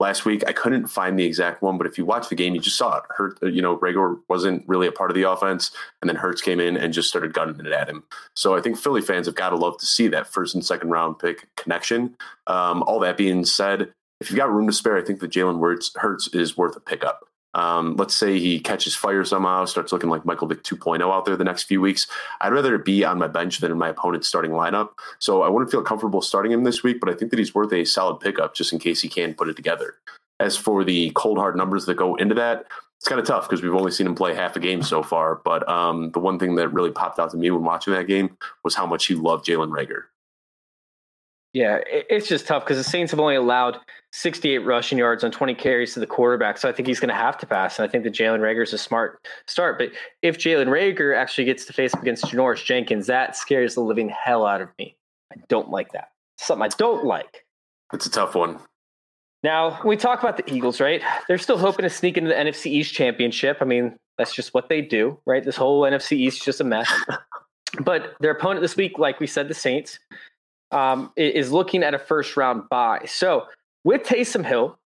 [0.00, 0.42] last week.
[0.46, 2.98] I couldn't find the exact one, but if you watch the game, you just saw
[2.98, 3.04] it.
[3.10, 6.40] Hurt, uh, you know, Reagor wasn't really a part of the offense, and then Hurts
[6.40, 8.04] came in and just started gunning it at him.
[8.34, 10.90] So I think Philly fans have got to love to see that first and second
[10.90, 12.16] round pick connection.
[12.46, 15.60] Um, all that being said, if you've got room to spare, I think that Jalen
[15.96, 17.24] Hurts is worth a pickup.
[17.54, 21.36] Um, let's say he catches fire somehow, starts looking like Michael Vick 2.0 out there
[21.36, 22.06] the next few weeks.
[22.40, 24.90] I'd rather be on my bench than in my opponent's starting lineup.
[25.18, 27.72] So I wouldn't feel comfortable starting him this week, but I think that he's worth
[27.72, 29.94] a solid pickup just in case he can put it together.
[30.40, 32.66] As for the cold hard numbers that go into that,
[32.98, 35.40] it's kind of tough because we've only seen him play half a game so far.
[35.44, 38.36] But um, the one thing that really popped out to me when watching that game
[38.64, 40.04] was how much he loved Jalen Reagor.
[41.54, 43.78] Yeah, it's just tough because the Saints have only allowed
[44.12, 46.58] 68 rushing yards on 20 carries to the quarterback.
[46.58, 47.78] So I think he's going to have to pass.
[47.78, 49.78] And I think that Jalen Reagor is a smart start.
[49.78, 53.82] But if Jalen Reagor actually gets to face up against Janoris Jenkins, that scares the
[53.82, 54.96] living hell out of me.
[55.32, 56.10] I don't like that.
[56.38, 57.44] something I don't like.
[57.92, 58.58] It's a tough one.
[59.44, 61.02] Now, we talk about the Eagles, right?
[61.28, 63.58] They're still hoping to sneak into the NFC East championship.
[63.60, 65.44] I mean, that's just what they do, right?
[65.44, 66.90] This whole NFC East is just a mess.
[67.80, 70.00] but their opponent this week, like we said, the Saints,
[70.74, 73.04] um, is looking at a first round buy.
[73.06, 73.46] So
[73.84, 74.78] with Taysom Hill,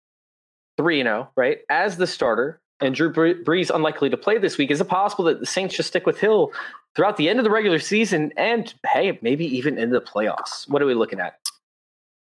[0.76, 4.80] 3 0, right, as the starter, and Drew Brees unlikely to play this week, is
[4.80, 6.52] it possible that the Saints just stick with Hill
[6.94, 10.68] throughout the end of the regular season and, hey, maybe even into the playoffs?
[10.68, 11.38] What are we looking at?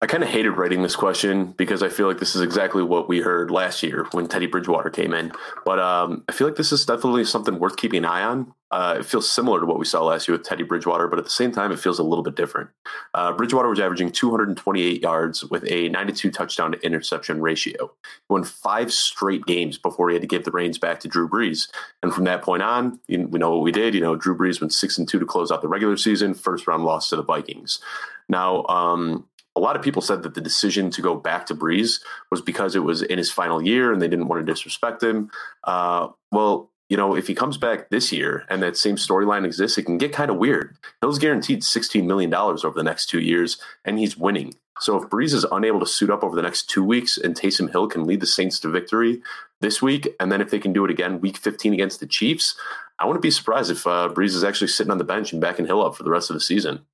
[0.03, 3.09] I kind of hated writing this question because I feel like this is exactly what
[3.09, 5.33] we heard last year when Teddy Bridgewater came in.
[5.65, 8.53] But um, I feel like this is definitely something worth keeping an eye on.
[8.71, 11.25] Uh, it feels similar to what we saw last year with Teddy Bridgewater, but at
[11.25, 12.69] the same time, it feels a little bit different.
[13.15, 17.91] Uh, Bridgewater was averaging 228 yards with a 92 touchdown to interception ratio.
[18.03, 21.27] He won five straight games before he had to give the reins back to Drew
[21.27, 21.69] Brees.
[22.03, 23.95] And from that point on, we know what we did.
[23.95, 26.67] You know, Drew Brees went six and two to close out the regular season, first
[26.67, 27.81] round loss to the Vikings.
[28.29, 32.01] Now, um, a lot of people said that the decision to go back to Brees
[32.31, 35.31] was because it was in his final year and they didn't want to disrespect him.
[35.65, 39.79] Uh, well, you know, if he comes back this year and that same storyline exists,
[39.79, 40.77] it can get kind of weird.
[41.01, 44.55] Hill's guaranteed $16 million over the next two years, and he's winning.
[44.79, 47.73] So if Brees is unable to suit up over the next two weeks and Taysom
[47.73, 49.23] Hill can lead the Saints to victory
[49.63, 52.57] this week, and then if they can do it again week 15 against the Chiefs,
[52.99, 55.67] I wouldn't be surprised if uh, Brees is actually sitting on the bench and backing
[55.67, 56.85] Hill up for the rest of the season.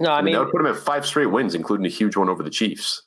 [0.00, 1.90] No, I, I mean, mean, that would put him at five straight wins, including a
[1.90, 3.02] huge one over the Chiefs.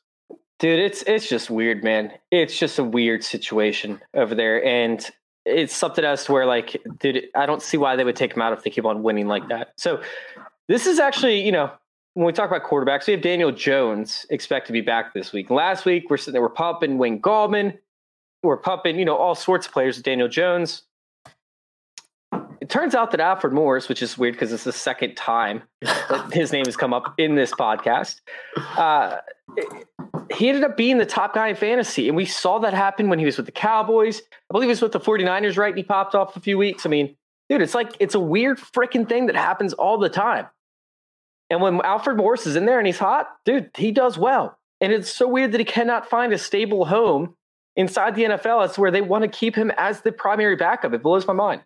[0.60, 2.12] Dude, it's it's just weird, man.
[2.32, 5.10] It's just a weird situation over there, and
[5.46, 8.54] it's something else where, like, dude, I don't see why they would take him out
[8.54, 9.74] if they keep on winning like that.
[9.78, 10.02] So,
[10.68, 11.72] this is actually, you know,
[12.14, 15.50] when we talk about quarterbacks, we have Daniel Jones expect to be back this week.
[15.50, 17.78] Last week, we're sitting there, we're pumping Wayne Gallman,
[18.42, 19.98] we're pumping, you know, all sorts of players.
[19.98, 20.84] with Daniel Jones,
[22.66, 26.30] it turns out that Alfred Morris, which is weird because it's the second time that
[26.34, 28.22] his name has come up in this podcast,
[28.58, 29.18] uh,
[30.34, 32.08] he ended up being the top guy in fantasy.
[32.08, 34.20] And we saw that happen when he was with the Cowboys.
[34.50, 35.70] I believe he was with the 49ers, right?
[35.70, 36.88] And he popped off a few weeks.
[36.88, 37.16] I mean,
[37.50, 40.48] dude, it's like, it's a weird freaking thing that happens all the time.
[41.52, 44.58] And when Alfred Morris is in there and he's hot, dude, he does well.
[44.82, 47.36] And it's so weird that he cannot find a stable home
[47.76, 48.66] inside the NFL.
[48.66, 50.94] It's where they want to keep him as the primary backup.
[50.94, 51.62] It blows my mind.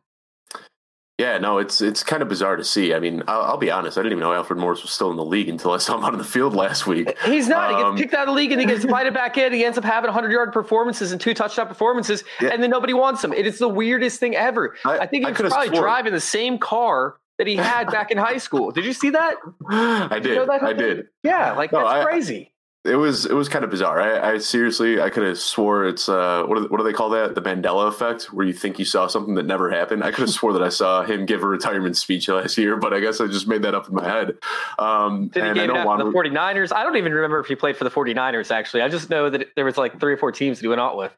[1.20, 2.94] Yeah, no, it's it's kind of bizarre to see.
[2.94, 5.18] I mean, I'll, I'll, be honest, I didn't even know Alfred Morris was still in
[5.18, 7.20] the league until I saw him out on the field last week.
[7.26, 7.72] He's not.
[7.72, 9.52] Um, he gets um, kicked out of the league and he gets invited back in.
[9.52, 12.52] He ends up having 100 yard performances and two touchdown performances, yeah.
[12.54, 13.34] and then nobody wants him.
[13.34, 14.78] It is the weirdest thing ever.
[14.86, 15.82] I, I think he's probably sworn.
[15.82, 18.72] driving the same car that he had back in high school.
[18.72, 19.36] Did you see that?
[19.70, 20.30] I did.
[20.30, 21.08] You know that I did.
[21.24, 22.54] Yeah, like No, that's I- crazy.
[22.86, 24.00] It was it was kind of bizarre.
[24.00, 27.10] I, I seriously I could have swore it's uh what do, what do they call
[27.10, 30.02] that the Mandela effect where you think you saw something that never happened.
[30.02, 32.94] I could have swore that I saw him give a retirement speech last year, but
[32.94, 34.38] I guess I just made that up in my head.
[34.78, 36.72] Um, Did he and I don't want the 49ers?
[36.74, 38.82] I don't even remember if he played for the 49ers, actually.
[38.82, 40.96] I just know that there was like three or four teams that he went out
[40.96, 41.14] with.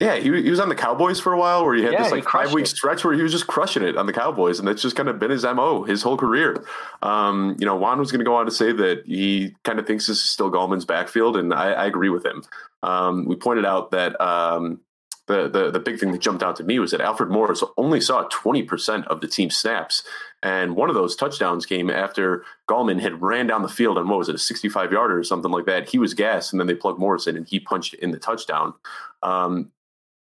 [0.00, 2.12] Yeah, he, he was on the Cowboys for a while where he had Yeah, this
[2.12, 2.68] like five week it.
[2.68, 5.18] stretch where he was just crushing it on the Cowboys, and that's just kind of
[5.18, 6.66] been his mo his whole career.
[7.02, 9.86] Um, you know, Juan was going to go on to say that he kind of
[9.86, 12.42] thinks this is still Gallman's backfield, and I, I agree with him.
[12.82, 14.80] Um, we pointed out that um,
[15.26, 18.00] the, the the big thing that jumped out to me was that Alfred Morris only
[18.00, 20.02] saw twenty percent of the team's snaps,
[20.42, 24.18] and one of those touchdowns came after Gallman had ran down the field on what
[24.18, 25.88] was it, a sixty-five yarder or something like that.
[25.88, 28.74] He was gassed, and then they plugged Morris in, and he punched in the touchdown.
[29.22, 29.70] Um,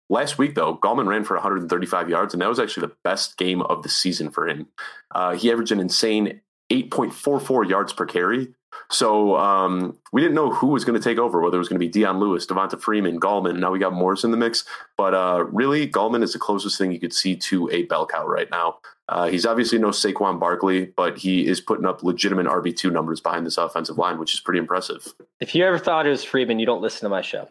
[0.10, 3.62] Last week, though, Gallman ran for 135 yards, and that was actually the best game
[3.64, 4.68] of the season for him.
[5.10, 8.54] Uh, he averaged an insane 8.44 yards per carry.
[8.90, 11.80] So um, we didn't know who was going to take over, whether it was going
[11.80, 13.52] to be Dion Lewis, Devonta Freeman, Gallman.
[13.52, 14.66] and Now we got Morris in the mix.
[14.98, 18.28] But uh, really, Gallman is the closest thing you could see to a bell cow
[18.28, 18.78] right now.
[19.10, 23.46] Uh, he's obviously no Saquon Barkley, but he is putting up legitimate RB2 numbers behind
[23.46, 25.14] this offensive line, which is pretty impressive.
[25.40, 27.50] If you ever thought it was Freeman, you don't listen to my show.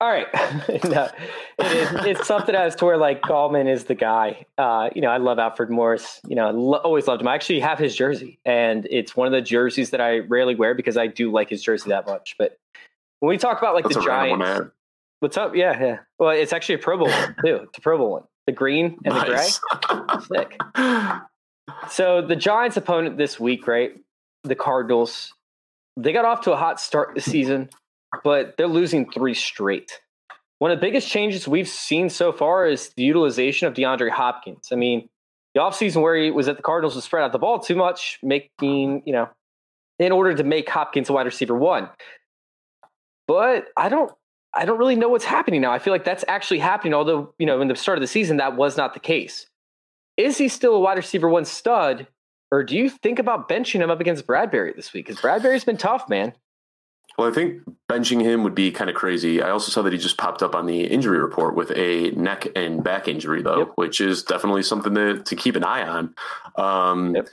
[0.00, 0.26] All right.
[0.84, 1.08] no,
[1.58, 4.46] it is, it's something as to where like Gallman is the guy.
[4.56, 6.20] Uh, you know, I love Alfred Morris.
[6.28, 7.26] You know, I lo- always loved him.
[7.28, 10.74] I actually have his jersey, and it's one of the jerseys that I rarely wear
[10.74, 12.36] because I do like his jersey that much.
[12.38, 12.56] But
[13.18, 14.70] when we talk about like That's the a Giants, one
[15.18, 15.56] what's up?
[15.56, 15.98] Yeah, yeah.
[16.20, 17.56] Well, it's actually a Pro Bowl one too.
[17.64, 18.22] It's a Pro Bowl one.
[18.46, 19.58] The green and Nice.
[19.58, 20.46] the gray.
[20.46, 20.60] Sick.
[21.90, 23.92] So the Giants' opponent this week, right?
[24.44, 25.34] The Cardinals.
[25.96, 27.68] They got off to a hot start this season,
[28.24, 30.00] but they're losing three straight.
[30.58, 34.68] One of the biggest changes we've seen so far is the utilization of DeAndre Hopkins.
[34.72, 35.08] I mean,
[35.54, 38.18] the offseason where he was at the Cardinals was spread out the ball too much,
[38.22, 39.28] making, you know,
[39.98, 41.88] in order to make Hopkins a wide receiver one.
[43.26, 44.12] But I don't
[44.54, 45.72] I don't really know what's happening now.
[45.72, 48.38] I feel like that's actually happening, although, you know, in the start of the season,
[48.38, 49.46] that was not the case.
[50.16, 52.08] Is he still a wide receiver one stud?
[52.50, 55.06] Or do you think about benching him up against Bradberry this week?
[55.06, 56.32] Because Bradberry's been tough, man.
[57.18, 59.42] Well, I think benching him would be kind of crazy.
[59.42, 62.46] I also saw that he just popped up on the injury report with a neck
[62.54, 63.72] and back injury, though, Yep.
[63.74, 66.14] which is definitely something to, to keep an eye on.
[66.56, 67.28] Um, Yep.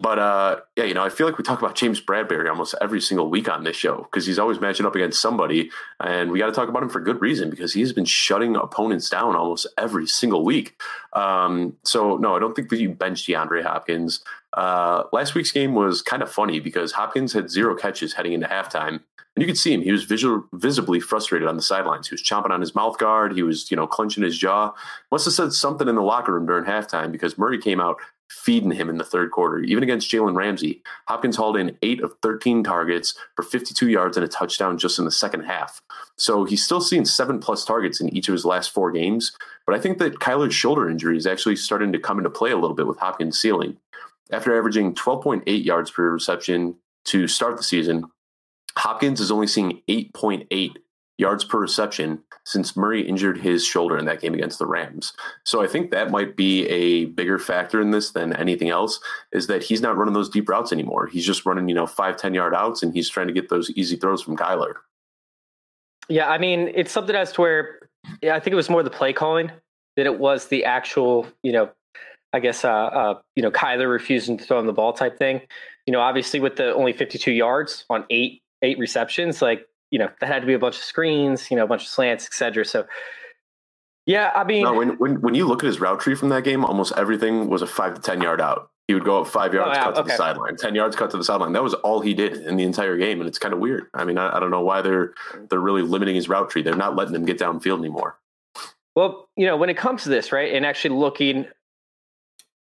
[0.00, 3.00] But uh, yeah, you know, I feel like we talk about James Bradberry almost every
[3.00, 5.70] single week on this show because he's always matching up against somebody,
[6.00, 9.08] and we got to talk about him for good reason because he's been shutting opponents
[9.08, 10.82] down almost every single week.
[11.12, 14.20] Um, so no, I don't think that you bench DeAndre Hopkins.
[14.54, 18.48] Uh, last week's game was kind of funny because Hopkins had zero catches heading into
[18.48, 19.00] halftime.
[19.36, 22.08] And you could see him; he was visual, visibly frustrated on the sidelines.
[22.08, 23.34] He was chomping on his mouth guard.
[23.34, 24.72] He was, you know, clenching his jaw.
[25.10, 27.96] Must have said something in the locker room during halftime because Murray came out
[28.30, 30.82] feeding him in the third quarter, even against Jalen Ramsey.
[31.06, 35.04] Hopkins hauled in eight of 13 targets for 52 yards and a touchdown just in
[35.04, 35.80] the second half.
[36.16, 39.36] So he's still seeing seven plus targets in each of his last four games.
[39.66, 42.58] But I think that Kyler's shoulder injury is actually starting to come into play a
[42.58, 43.76] little bit with Hopkins' ceiling.
[44.30, 48.04] After averaging 12.8 yards per reception to start the season,
[48.76, 50.72] Hopkins is only seeing 8.8
[51.18, 55.12] yards per reception since Murray injured his shoulder in that game against the Rams.
[55.44, 59.00] So I think that might be a bigger factor in this than anything else
[59.32, 61.06] is that he's not running those deep routes anymore.
[61.06, 63.70] He's just running, you know, five, 10 yard outs and he's trying to get those
[63.70, 64.74] easy throws from Kyler.
[66.08, 67.78] Yeah, I mean, it's something as to where
[68.20, 69.50] yeah, I think it was more the play calling
[69.96, 71.70] than it was the actual, you know,
[72.32, 75.40] I guess, uh, uh, you know, Kyler refusing to throw him the ball type thing.
[75.86, 80.10] You know, obviously with the only 52 yards on eight eight receptions, like you know,
[80.18, 82.64] that had to be a bunch of screens, you know, a bunch of slants, etc.
[82.64, 82.84] So,
[84.06, 86.42] yeah, I mean, No, when, when, when you look at his route tree from that
[86.42, 88.70] game, almost everything was a five to 10 yard out.
[88.88, 90.10] He would go up five oh, yards, yeah, cut to okay.
[90.10, 91.52] the sideline, 10 yards, cut to the sideline.
[91.52, 93.20] That was all he did in the entire game.
[93.20, 93.86] And it's kind of weird.
[93.94, 95.14] I mean, I, I don't know why they're,
[95.48, 96.62] they're really limiting his route tree.
[96.62, 98.18] They're not letting him get downfield anymore.
[98.96, 101.46] Well, you know, when it comes to this, right, and actually looking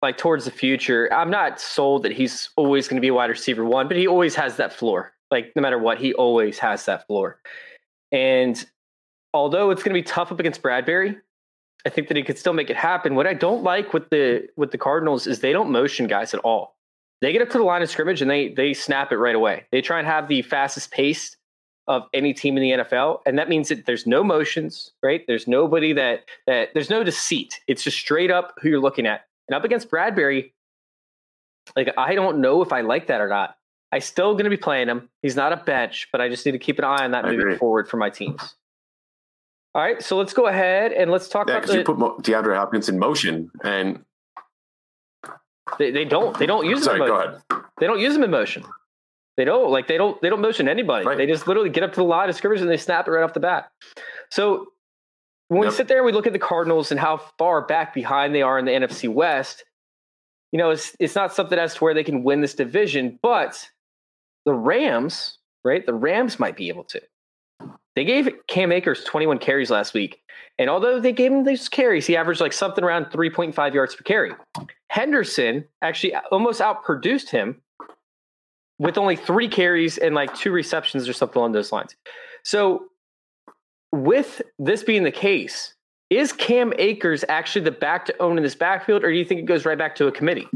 [0.00, 3.28] like towards the future, I'm not sold that he's always going to be a wide
[3.28, 5.12] receiver one, but he always has that floor.
[5.30, 7.40] Like no matter what, he always has that floor.
[8.12, 8.64] And
[9.34, 11.20] although it's going to be tough up against Bradberry,
[11.86, 13.14] I think that he could still make it happen.
[13.14, 16.40] What I don't like with the with the Cardinals is they don't motion guys at
[16.40, 16.76] all.
[17.20, 19.66] They get up to the line of scrimmage and they they snap it right away.
[19.70, 21.36] They try and have the fastest pace
[21.86, 25.24] of any team in the NFL, and that means that there's no motions, right?
[25.26, 27.60] There's nobody that that there's no deceit.
[27.66, 29.26] It's just straight up who you're looking at.
[29.48, 30.52] And up against Bradbury,
[31.76, 33.56] like I don't know if I like that or not.
[33.90, 35.08] I still going to be playing him.
[35.22, 37.28] He's not a bench, but I just need to keep an eye on that I
[37.30, 37.56] moving agree.
[37.56, 38.54] forward for my teams.
[39.74, 42.16] All right, so let's go ahead and let's talk Yeah, about the, you put Mo-
[42.18, 44.04] DeAndre Hopkins in motion and
[45.78, 47.06] They, they don't they don't use Sorry, them.
[47.08, 47.40] in go ahead.
[47.78, 48.64] They don't use them in motion.
[49.36, 51.06] They don't like they don't they don't motion anybody.
[51.06, 51.16] Right.
[51.16, 53.22] They just literally get up to the line of scrimmage and they snap it right
[53.22, 53.70] off the bat.
[54.30, 54.68] So
[55.48, 58.34] when we sit there and we look at the Cardinals and how far back behind
[58.34, 59.64] they are in the NFC West,
[60.50, 63.68] you know, it's it's not something as to where they can win this division, but
[64.48, 65.84] the Rams, right?
[65.84, 67.02] The Rams might be able to.
[67.94, 70.22] They gave Cam Akers 21 carries last week.
[70.58, 74.02] And although they gave him these carries, he averaged like something around 3.5 yards per
[74.04, 74.32] carry.
[74.88, 77.60] Henderson actually almost outproduced him
[78.78, 81.94] with only three carries and like two receptions or something along those lines.
[82.42, 82.86] So,
[83.92, 85.74] with this being the case,
[86.08, 89.40] is Cam Akers actually the back to own in this backfield, or do you think
[89.40, 90.48] it goes right back to a committee?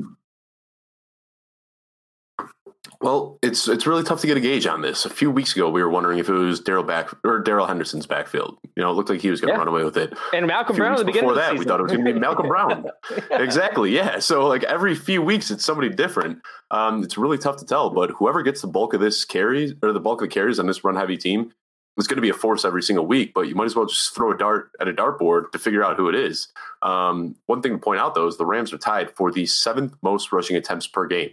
[3.03, 5.05] Well, it's it's really tough to get a gauge on this.
[5.05, 8.07] A few weeks ago, we were wondering if it was Darrell back or Darrell Henderson's
[8.07, 8.59] backfield.
[8.77, 9.59] You know, it looked like he was going to Yeah.
[9.59, 10.17] run away with it.
[10.33, 12.05] And Malcolm Brown at the beginning before of the that, we thought it was going
[12.05, 12.87] to be Malcolm Brown.
[13.33, 13.91] exactly.
[13.95, 14.21] Yeah.
[14.21, 16.39] So like every few weeks, it's somebody different.
[16.71, 17.91] Um, it's really tough to tell.
[17.91, 20.67] But whoever gets the bulk of this carries or the bulk of the carries on
[20.67, 21.53] this run heavy team
[21.99, 23.35] is going to be a force every single week.
[23.35, 25.97] But you might as well just throw a dart at a dartboard to figure out
[25.97, 26.49] who it is.
[26.83, 29.95] Um, one thing to point out though is the Rams are tied for the seventh
[30.03, 31.31] most rushing attempts per game.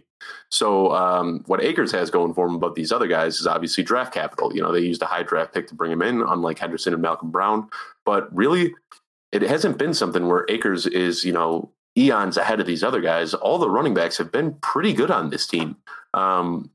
[0.49, 4.13] So um, what Akers has going for him above these other guys is obviously draft
[4.13, 4.55] capital.
[4.55, 7.01] You know, they used a high draft pick to bring him in, unlike Henderson and
[7.01, 7.70] Malcolm Brown.
[8.05, 8.74] But really,
[9.32, 13.34] it hasn't been something where Akers is, you know, eons ahead of these other guys.
[13.34, 15.76] All the running backs have been pretty good on this team.
[16.13, 16.72] Um,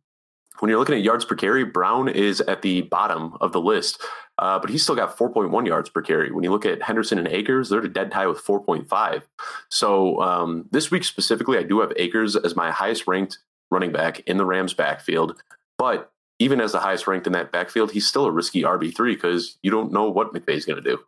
[0.61, 4.01] when you're looking at yards per carry, Brown is at the bottom of the list,
[4.39, 6.31] uh, but he's still got 4.1 yards per carry.
[6.31, 9.23] When you look at Henderson and Akers, they're at a dead tie with 4.5.
[9.69, 13.39] So um, this week specifically, I do have Akers as my highest ranked
[13.71, 15.43] running back in the Rams backfield.
[15.77, 19.59] But even as the highest ranked in that backfield, he's still a risky RB3 because
[19.63, 20.99] you don't know what McVay's going to do.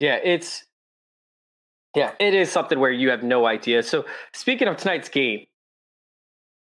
[0.00, 0.64] Yeah, it's
[1.94, 3.82] yeah, it is something where you have no idea.
[3.82, 5.46] So speaking of tonight's game,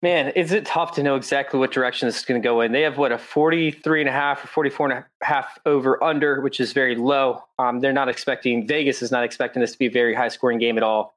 [0.01, 2.71] man, is it tough to know exactly what direction this is going to go in?
[2.71, 6.41] They have what a 43 and a half or 44 and a half over under,
[6.41, 7.43] which is very low.
[7.59, 10.57] Um, they're not expecting Vegas is not expecting this to be a very high scoring
[10.57, 11.15] game at all.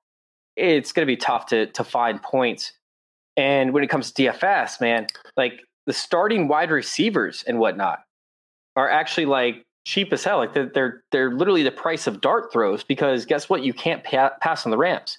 [0.57, 2.72] It's going to be tough to to find points.
[3.37, 5.07] And when it comes to DFS, man,
[5.37, 8.05] like the starting wide receivers and whatnot
[8.76, 10.39] are actually like cheap as hell.
[10.39, 13.62] Like they're they're, they're literally the price of dart throws because guess what?
[13.62, 15.18] You can't pa- pass on the Rams.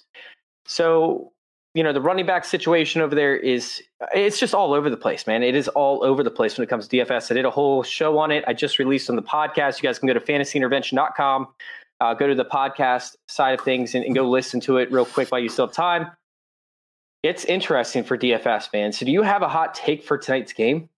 [0.66, 1.32] So
[1.76, 3.82] you know the running back situation over there is
[4.14, 5.42] it's just all over the place, man.
[5.42, 7.30] It is all over the place when it comes to DFS.
[7.30, 8.44] I did a whole show on it.
[8.48, 9.82] I just released on the podcast.
[9.82, 11.48] You guys can go to fantasyintervention.com,
[12.00, 15.04] uh, go to the podcast side of things, and, and go listen to it real
[15.04, 16.10] quick while you still have time.
[17.22, 18.92] It's interesting for DFS, man.
[18.92, 20.88] So, do you have a hot take for tonight's game?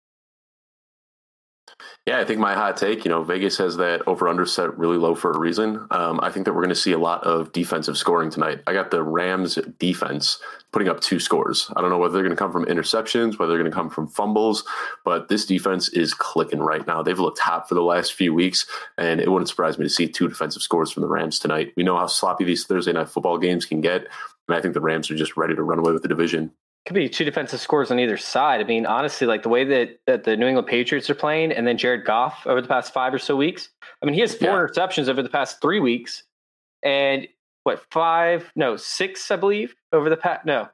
[2.07, 4.97] Yeah, I think my hot take, you know, Vegas has that over under set really
[4.97, 5.87] low for a reason.
[5.91, 8.61] Um, I think that we're going to see a lot of defensive scoring tonight.
[8.67, 10.39] I got the Rams defense
[10.73, 11.71] putting up two scores.
[11.77, 13.91] I don't know whether they're going to come from interceptions, whether they're going to come
[13.91, 14.65] from fumbles,
[15.05, 17.03] but this defense is clicking right now.
[17.03, 18.67] They've looked hot for the last few weeks,
[18.97, 21.73] and it wouldn't surprise me to see two defensive scores from the Rams tonight.
[21.77, 24.07] We know how sloppy these Thursday night football games can get,
[24.47, 26.53] and I think the Rams are just ready to run away with the division.
[26.89, 28.63] Could be two defensive scores on either side.
[28.63, 31.67] I mean, honestly, like the way that, that the New England Patriots are playing, and
[31.67, 33.69] then Jared Goff over the past five or so weeks.
[34.03, 34.55] I mean, he has four Yeah.
[34.67, 36.23] interceptions over the past three weeks,
[36.83, 37.29] and
[37.65, 38.51] what five?
[38.57, 40.47] No, six, I believe, over the past.
[40.47, 40.69] No,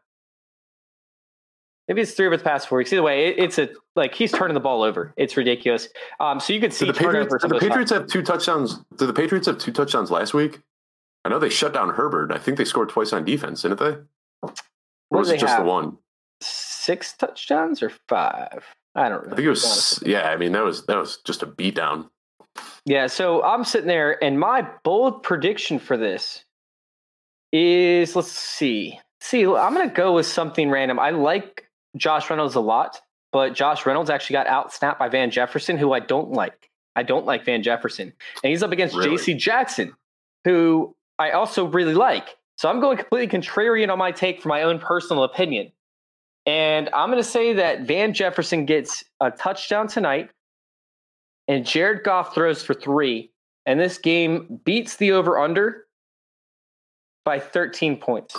[1.89, 2.93] maybe it's three over the past four weeks.
[2.93, 5.13] Either way, it, it's a like he's turning the ball over.
[5.17, 5.89] It's ridiculous.
[6.21, 8.79] Um, so you could see Did the Patriots, did the Patriots have two touchdowns?
[8.97, 10.61] Did the Patriots have two touchdowns last week?
[11.25, 12.31] I know they shut down Herbert.
[12.31, 13.97] I think they scored twice on defense, didn't they?
[14.43, 14.53] Or
[15.11, 15.65] was it just have?
[15.65, 15.99] the one?
[16.45, 18.65] Six touchdowns or five.
[18.95, 19.27] I don't.
[19.27, 19.33] Know.
[19.33, 20.03] I think it was.
[20.07, 22.09] Yeah, I mean that was that was just a beatdown.
[22.87, 26.45] Yeah, so I'm sitting there, and my bold prediction for this
[27.53, 29.01] is let's see.
[29.21, 30.99] See, I'm going to go with something random.
[30.99, 33.01] I like Josh Reynolds a lot,
[33.33, 36.71] but Josh Reynolds actually got out snapped by Van Jefferson, who I don't like.
[36.95, 38.13] I don't like Van Jefferson.
[38.43, 39.17] And he's up against Really?
[39.17, 39.95] JC Jackson,
[40.45, 42.37] who I also really like.
[42.57, 45.73] So I'm going completely contrarian on my take for my own personal opinion.
[46.47, 50.31] And I'm going to say that Van Jefferson gets a touchdown tonight
[51.49, 53.31] and Jared Goff throws for three,
[53.67, 55.85] and this game beats the over under
[57.25, 58.37] by 13 points.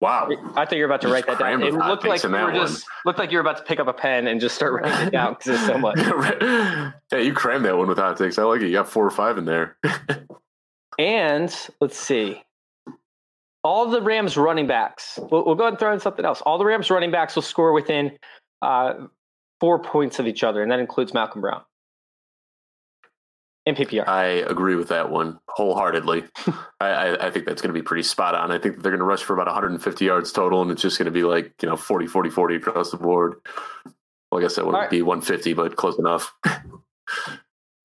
[0.00, 0.30] Wow.
[0.56, 1.62] I thought you were about to You write that down.
[1.62, 3.92] It looked like you were just looked like you were about to pick up a
[3.92, 5.98] pen and just start writing it down because there's so much.
[7.12, 8.38] yeah, you crammed that one with hot takes.
[8.38, 8.68] I like it.
[8.68, 9.76] You got four or five in there.
[10.98, 12.42] And let's see.
[13.62, 16.40] All the Rams running backs, we'll, we'll go ahead and throw in something else.
[16.40, 18.12] All the Rams running backs will score within
[18.62, 18.94] uh,
[19.60, 21.62] four points of each other, and that includes Malcolm Brown.
[23.66, 24.08] in PPR.
[24.08, 26.24] I agree with that one wholeheartedly.
[26.80, 28.50] I, I, I think that's going to be pretty spot on.
[28.50, 31.06] I think they're going to rush for about 150 yards total, and it's just going
[31.06, 33.34] to be like, you know, 40, 40, 40 across the board.
[34.30, 34.90] Well, I guess that would right.
[34.90, 36.32] be 150, but close enough.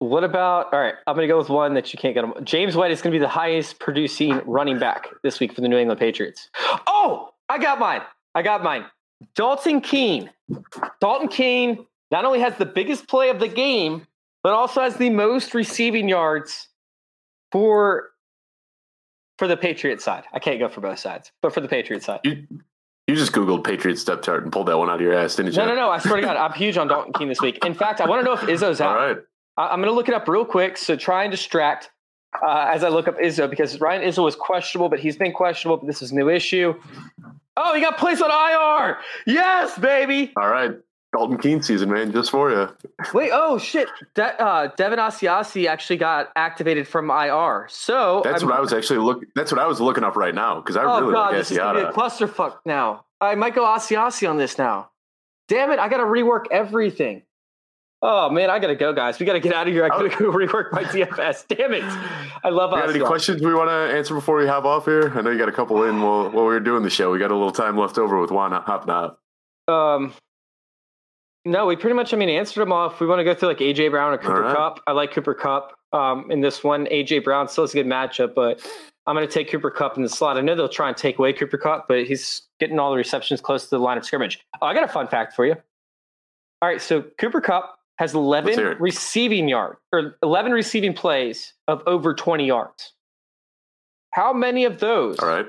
[0.10, 0.94] What about all right?
[1.08, 2.24] I'm going to go with one that you can't get.
[2.24, 2.46] On.
[2.46, 5.68] James White is going to be the highest producing running back this week for the
[5.68, 6.50] New England Patriots.
[6.86, 8.02] Oh, I got mine.
[8.36, 8.86] I got mine.
[9.36, 10.30] Dalton Keene.
[11.02, 14.06] Dalton Keene not only has the biggest play of the game,
[14.44, 16.68] but also has the most receiving yards
[17.52, 18.12] for
[19.40, 20.26] for the Patriot side.
[20.34, 22.20] I can't go for both sides, but for the Patriot side.
[22.24, 22.46] You,
[23.08, 25.54] you just Googled Patriots step chart and pulled that one out of your ass, didn't
[25.54, 25.58] you?
[25.58, 25.90] No, no, no.
[25.90, 27.66] I swear to God, I'm huge on Dalton Keene this week.
[27.66, 28.98] In fact, I want to know if Izzo's out.
[28.98, 29.18] All right.
[29.58, 30.78] I'm going to look it up real quick.
[30.78, 31.90] So try and distract
[32.46, 35.78] uh, as I look up Izzo because Ryan Izzo was questionable, but he's been questionable.
[35.78, 36.74] But this is a new issue.
[37.58, 38.98] Oh, he got placed on IR.
[39.26, 40.34] Yes, baby.
[40.38, 40.72] All right.
[41.16, 42.68] Dalton Keene season, man, just for you.
[43.14, 43.30] Wait.
[43.34, 43.88] Oh shit.
[44.16, 47.68] De- uh, Devin Asiasi actually got activated from IR.
[47.70, 49.24] So That's I'm- what I was actually look.
[49.34, 51.52] That's what I was looking up right now because I Oh really god, like this
[51.52, 51.94] is gonna be a Asiata.
[51.94, 53.06] clusterfuck now.
[53.22, 54.90] I might go Asiasi on this now.
[55.48, 55.80] Damn it!
[55.80, 57.22] I got to rework everything.
[58.02, 59.20] Oh man, I gotta go, guys.
[59.20, 59.86] We gotta get out of here.
[59.86, 61.48] I gotta go rework my DFS.
[61.48, 61.84] Damn it!
[62.44, 65.12] I love You got any questions we want to answer before we hop off here?
[65.16, 67.12] I know you got a couple in while, while we were doing the show.
[67.12, 69.20] We got a little time left over with Juan hopping out.
[69.68, 70.14] Um,
[71.46, 72.90] no, we pretty much, I mean, answered them all.
[72.90, 74.56] If we want to go through like AJ Brown or Cooper right.
[74.56, 75.74] Kupp, I like Cooper Kupp.
[75.94, 78.68] Um, in this one, AJ Brown still is a good matchup, but
[79.06, 80.38] I'm going to take Cooper Kupp in the slot.
[80.38, 83.42] I know they'll try and take away Cooper Kupp, but he's getting all the receptions
[83.42, 84.40] close to the line of scrimmage.
[84.60, 85.56] Oh, I got a fun fact for you.
[86.62, 92.14] All right, so Cooper Kupp has 11 receiving yard or 11 receiving plays of over
[92.14, 92.94] 20 yards.
[94.12, 95.46] How many of those All right.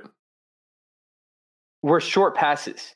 [1.82, 2.94] were short passes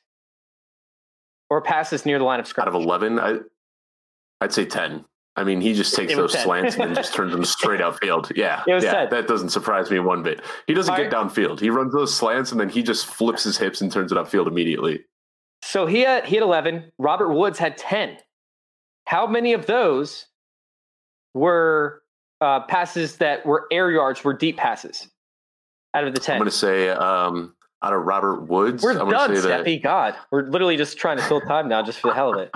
[1.49, 2.75] or passes near the line of scrimmage?
[2.75, 3.39] Out of 11, I,
[4.41, 5.05] I'd say 10.
[5.37, 6.43] I mean, he just takes those 10.
[6.43, 8.33] slants and then just turns them straight outfield.
[8.35, 8.63] Yeah.
[8.67, 8.81] Yeah.
[8.81, 9.11] 10.
[9.11, 10.43] That doesn't surprise me one bit.
[10.67, 11.61] He doesn't All get downfield.
[11.61, 14.49] He runs those slants and then he just flips his hips and turns it upfield
[14.49, 15.05] immediately.
[15.63, 16.91] So he had he had eleven.
[16.99, 18.17] Robert Woods had ten.
[19.11, 20.27] How many of those
[21.35, 22.05] were
[22.41, 24.23] uh, passes that were air yards?
[24.23, 25.09] Were deep passes
[25.95, 26.37] out of the 10?
[26.37, 29.83] I'm going to say um, out of Robert Woods, We're I'm done, going that.
[29.83, 32.53] God, we're literally just trying to fill time now, just for the hell of it.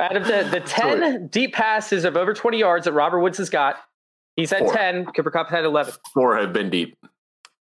[0.00, 3.48] Out of the the ten deep passes of over twenty yards that Robert Woods has
[3.48, 3.76] got,
[4.34, 4.72] he's had Four.
[4.74, 5.04] ten.
[5.04, 5.94] Cooper Kupp had eleven.
[6.12, 6.96] Four have been deep.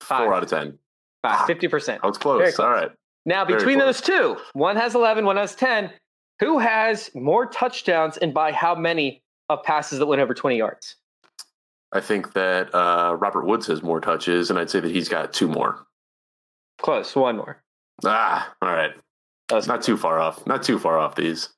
[0.01, 0.25] Five.
[0.25, 0.77] Four out of 10.
[1.23, 2.01] Five, Fifty percent.
[2.03, 2.53] I was close.
[2.53, 2.59] close.
[2.59, 2.91] All right.
[3.25, 5.91] Now, between those two, one has 11, one has 10.
[6.39, 10.95] Who has more touchdowns and by how many of passes that went over 20 yards?
[11.91, 15.33] I think that uh, Robert Woods has more touches, and I'd say that he's got
[15.33, 15.85] two more.
[16.81, 17.61] Close, one more.
[18.05, 18.91] Ah, all right.
[19.49, 20.45] That was, Not too far off.
[20.45, 21.49] Not too far off these.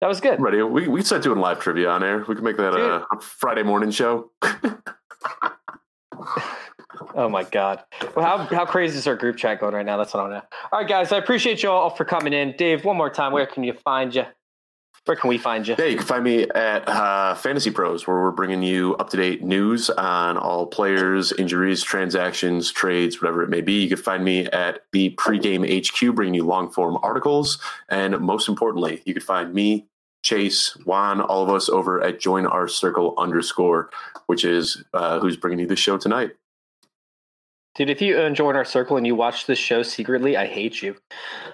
[0.00, 0.40] that was good.
[0.40, 0.60] Ready?
[0.62, 2.24] We we start doing live trivia on air.
[2.28, 4.32] We can make that a, a Friday morning show.
[7.14, 7.82] Oh my God.
[8.16, 9.96] Well, how, how crazy is our group chat going right now?
[9.96, 10.58] That's what I want to know.
[10.72, 12.54] All right, guys, I appreciate you all for coming in.
[12.56, 14.24] Dave, one more time, where can you find you?
[15.04, 15.76] Where can we find you?
[15.78, 19.18] Yeah, you can find me at uh, Fantasy Pros, where we're bringing you up to
[19.18, 23.82] date news on all players, injuries, transactions, trades, whatever it may be.
[23.82, 27.58] You can find me at the pregame HQ, bringing you long form articles.
[27.90, 29.86] And most importantly, you can find me,
[30.22, 33.90] Chase, Juan, all of us over at Join Our Circle underscore,
[34.24, 36.30] which is uh, who's bringing you the show tonight.
[37.74, 40.94] Dude, if you join our circle and you watch this show secretly, I hate you.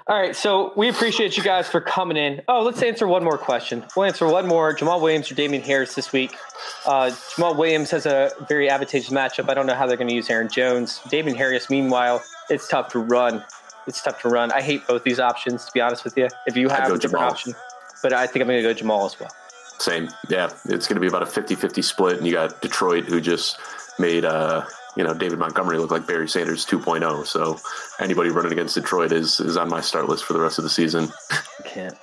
[0.06, 2.42] All right, so we appreciate you guys for coming in.
[2.46, 3.86] Oh, let's answer one more question.
[3.96, 4.74] We'll answer one more.
[4.74, 6.36] Jamaal Williams or Damien Harris this week.
[6.84, 9.48] Uh, Jamaal Williams has a very advantageous matchup.
[9.48, 11.00] I don't know how they're going to use Aaron Jones.
[11.08, 13.42] Damien Harris, meanwhile, it's tough to run.
[13.86, 14.52] It's tough to run.
[14.52, 16.28] I hate both these options, to be honest with you.
[16.46, 17.30] If you have a different Jamaal.
[17.30, 17.54] option,
[18.02, 19.30] but I think I'm going to go Jamaal as well.
[19.78, 20.10] Same.
[20.28, 20.50] Yeah.
[20.66, 22.18] It's going to be about a 50 50 split.
[22.18, 23.58] And you got Detroit, who just
[23.98, 24.66] made, uh,
[25.00, 27.00] you know, David Montgomery looked like Barry Sanders 2.0.
[27.24, 27.56] So
[28.04, 30.68] anybody running against Detroit is, is on my start list for the rest of the
[30.68, 31.08] season.
[31.30, 31.96] I can't.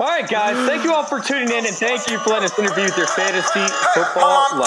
[0.00, 0.58] All right, guys.
[0.66, 3.06] Thank you all for tuning in, and thank you for letting us interview with your
[3.06, 4.66] fantasy football I'm life.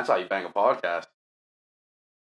[0.00, 1.09] That's how you bang a podcast.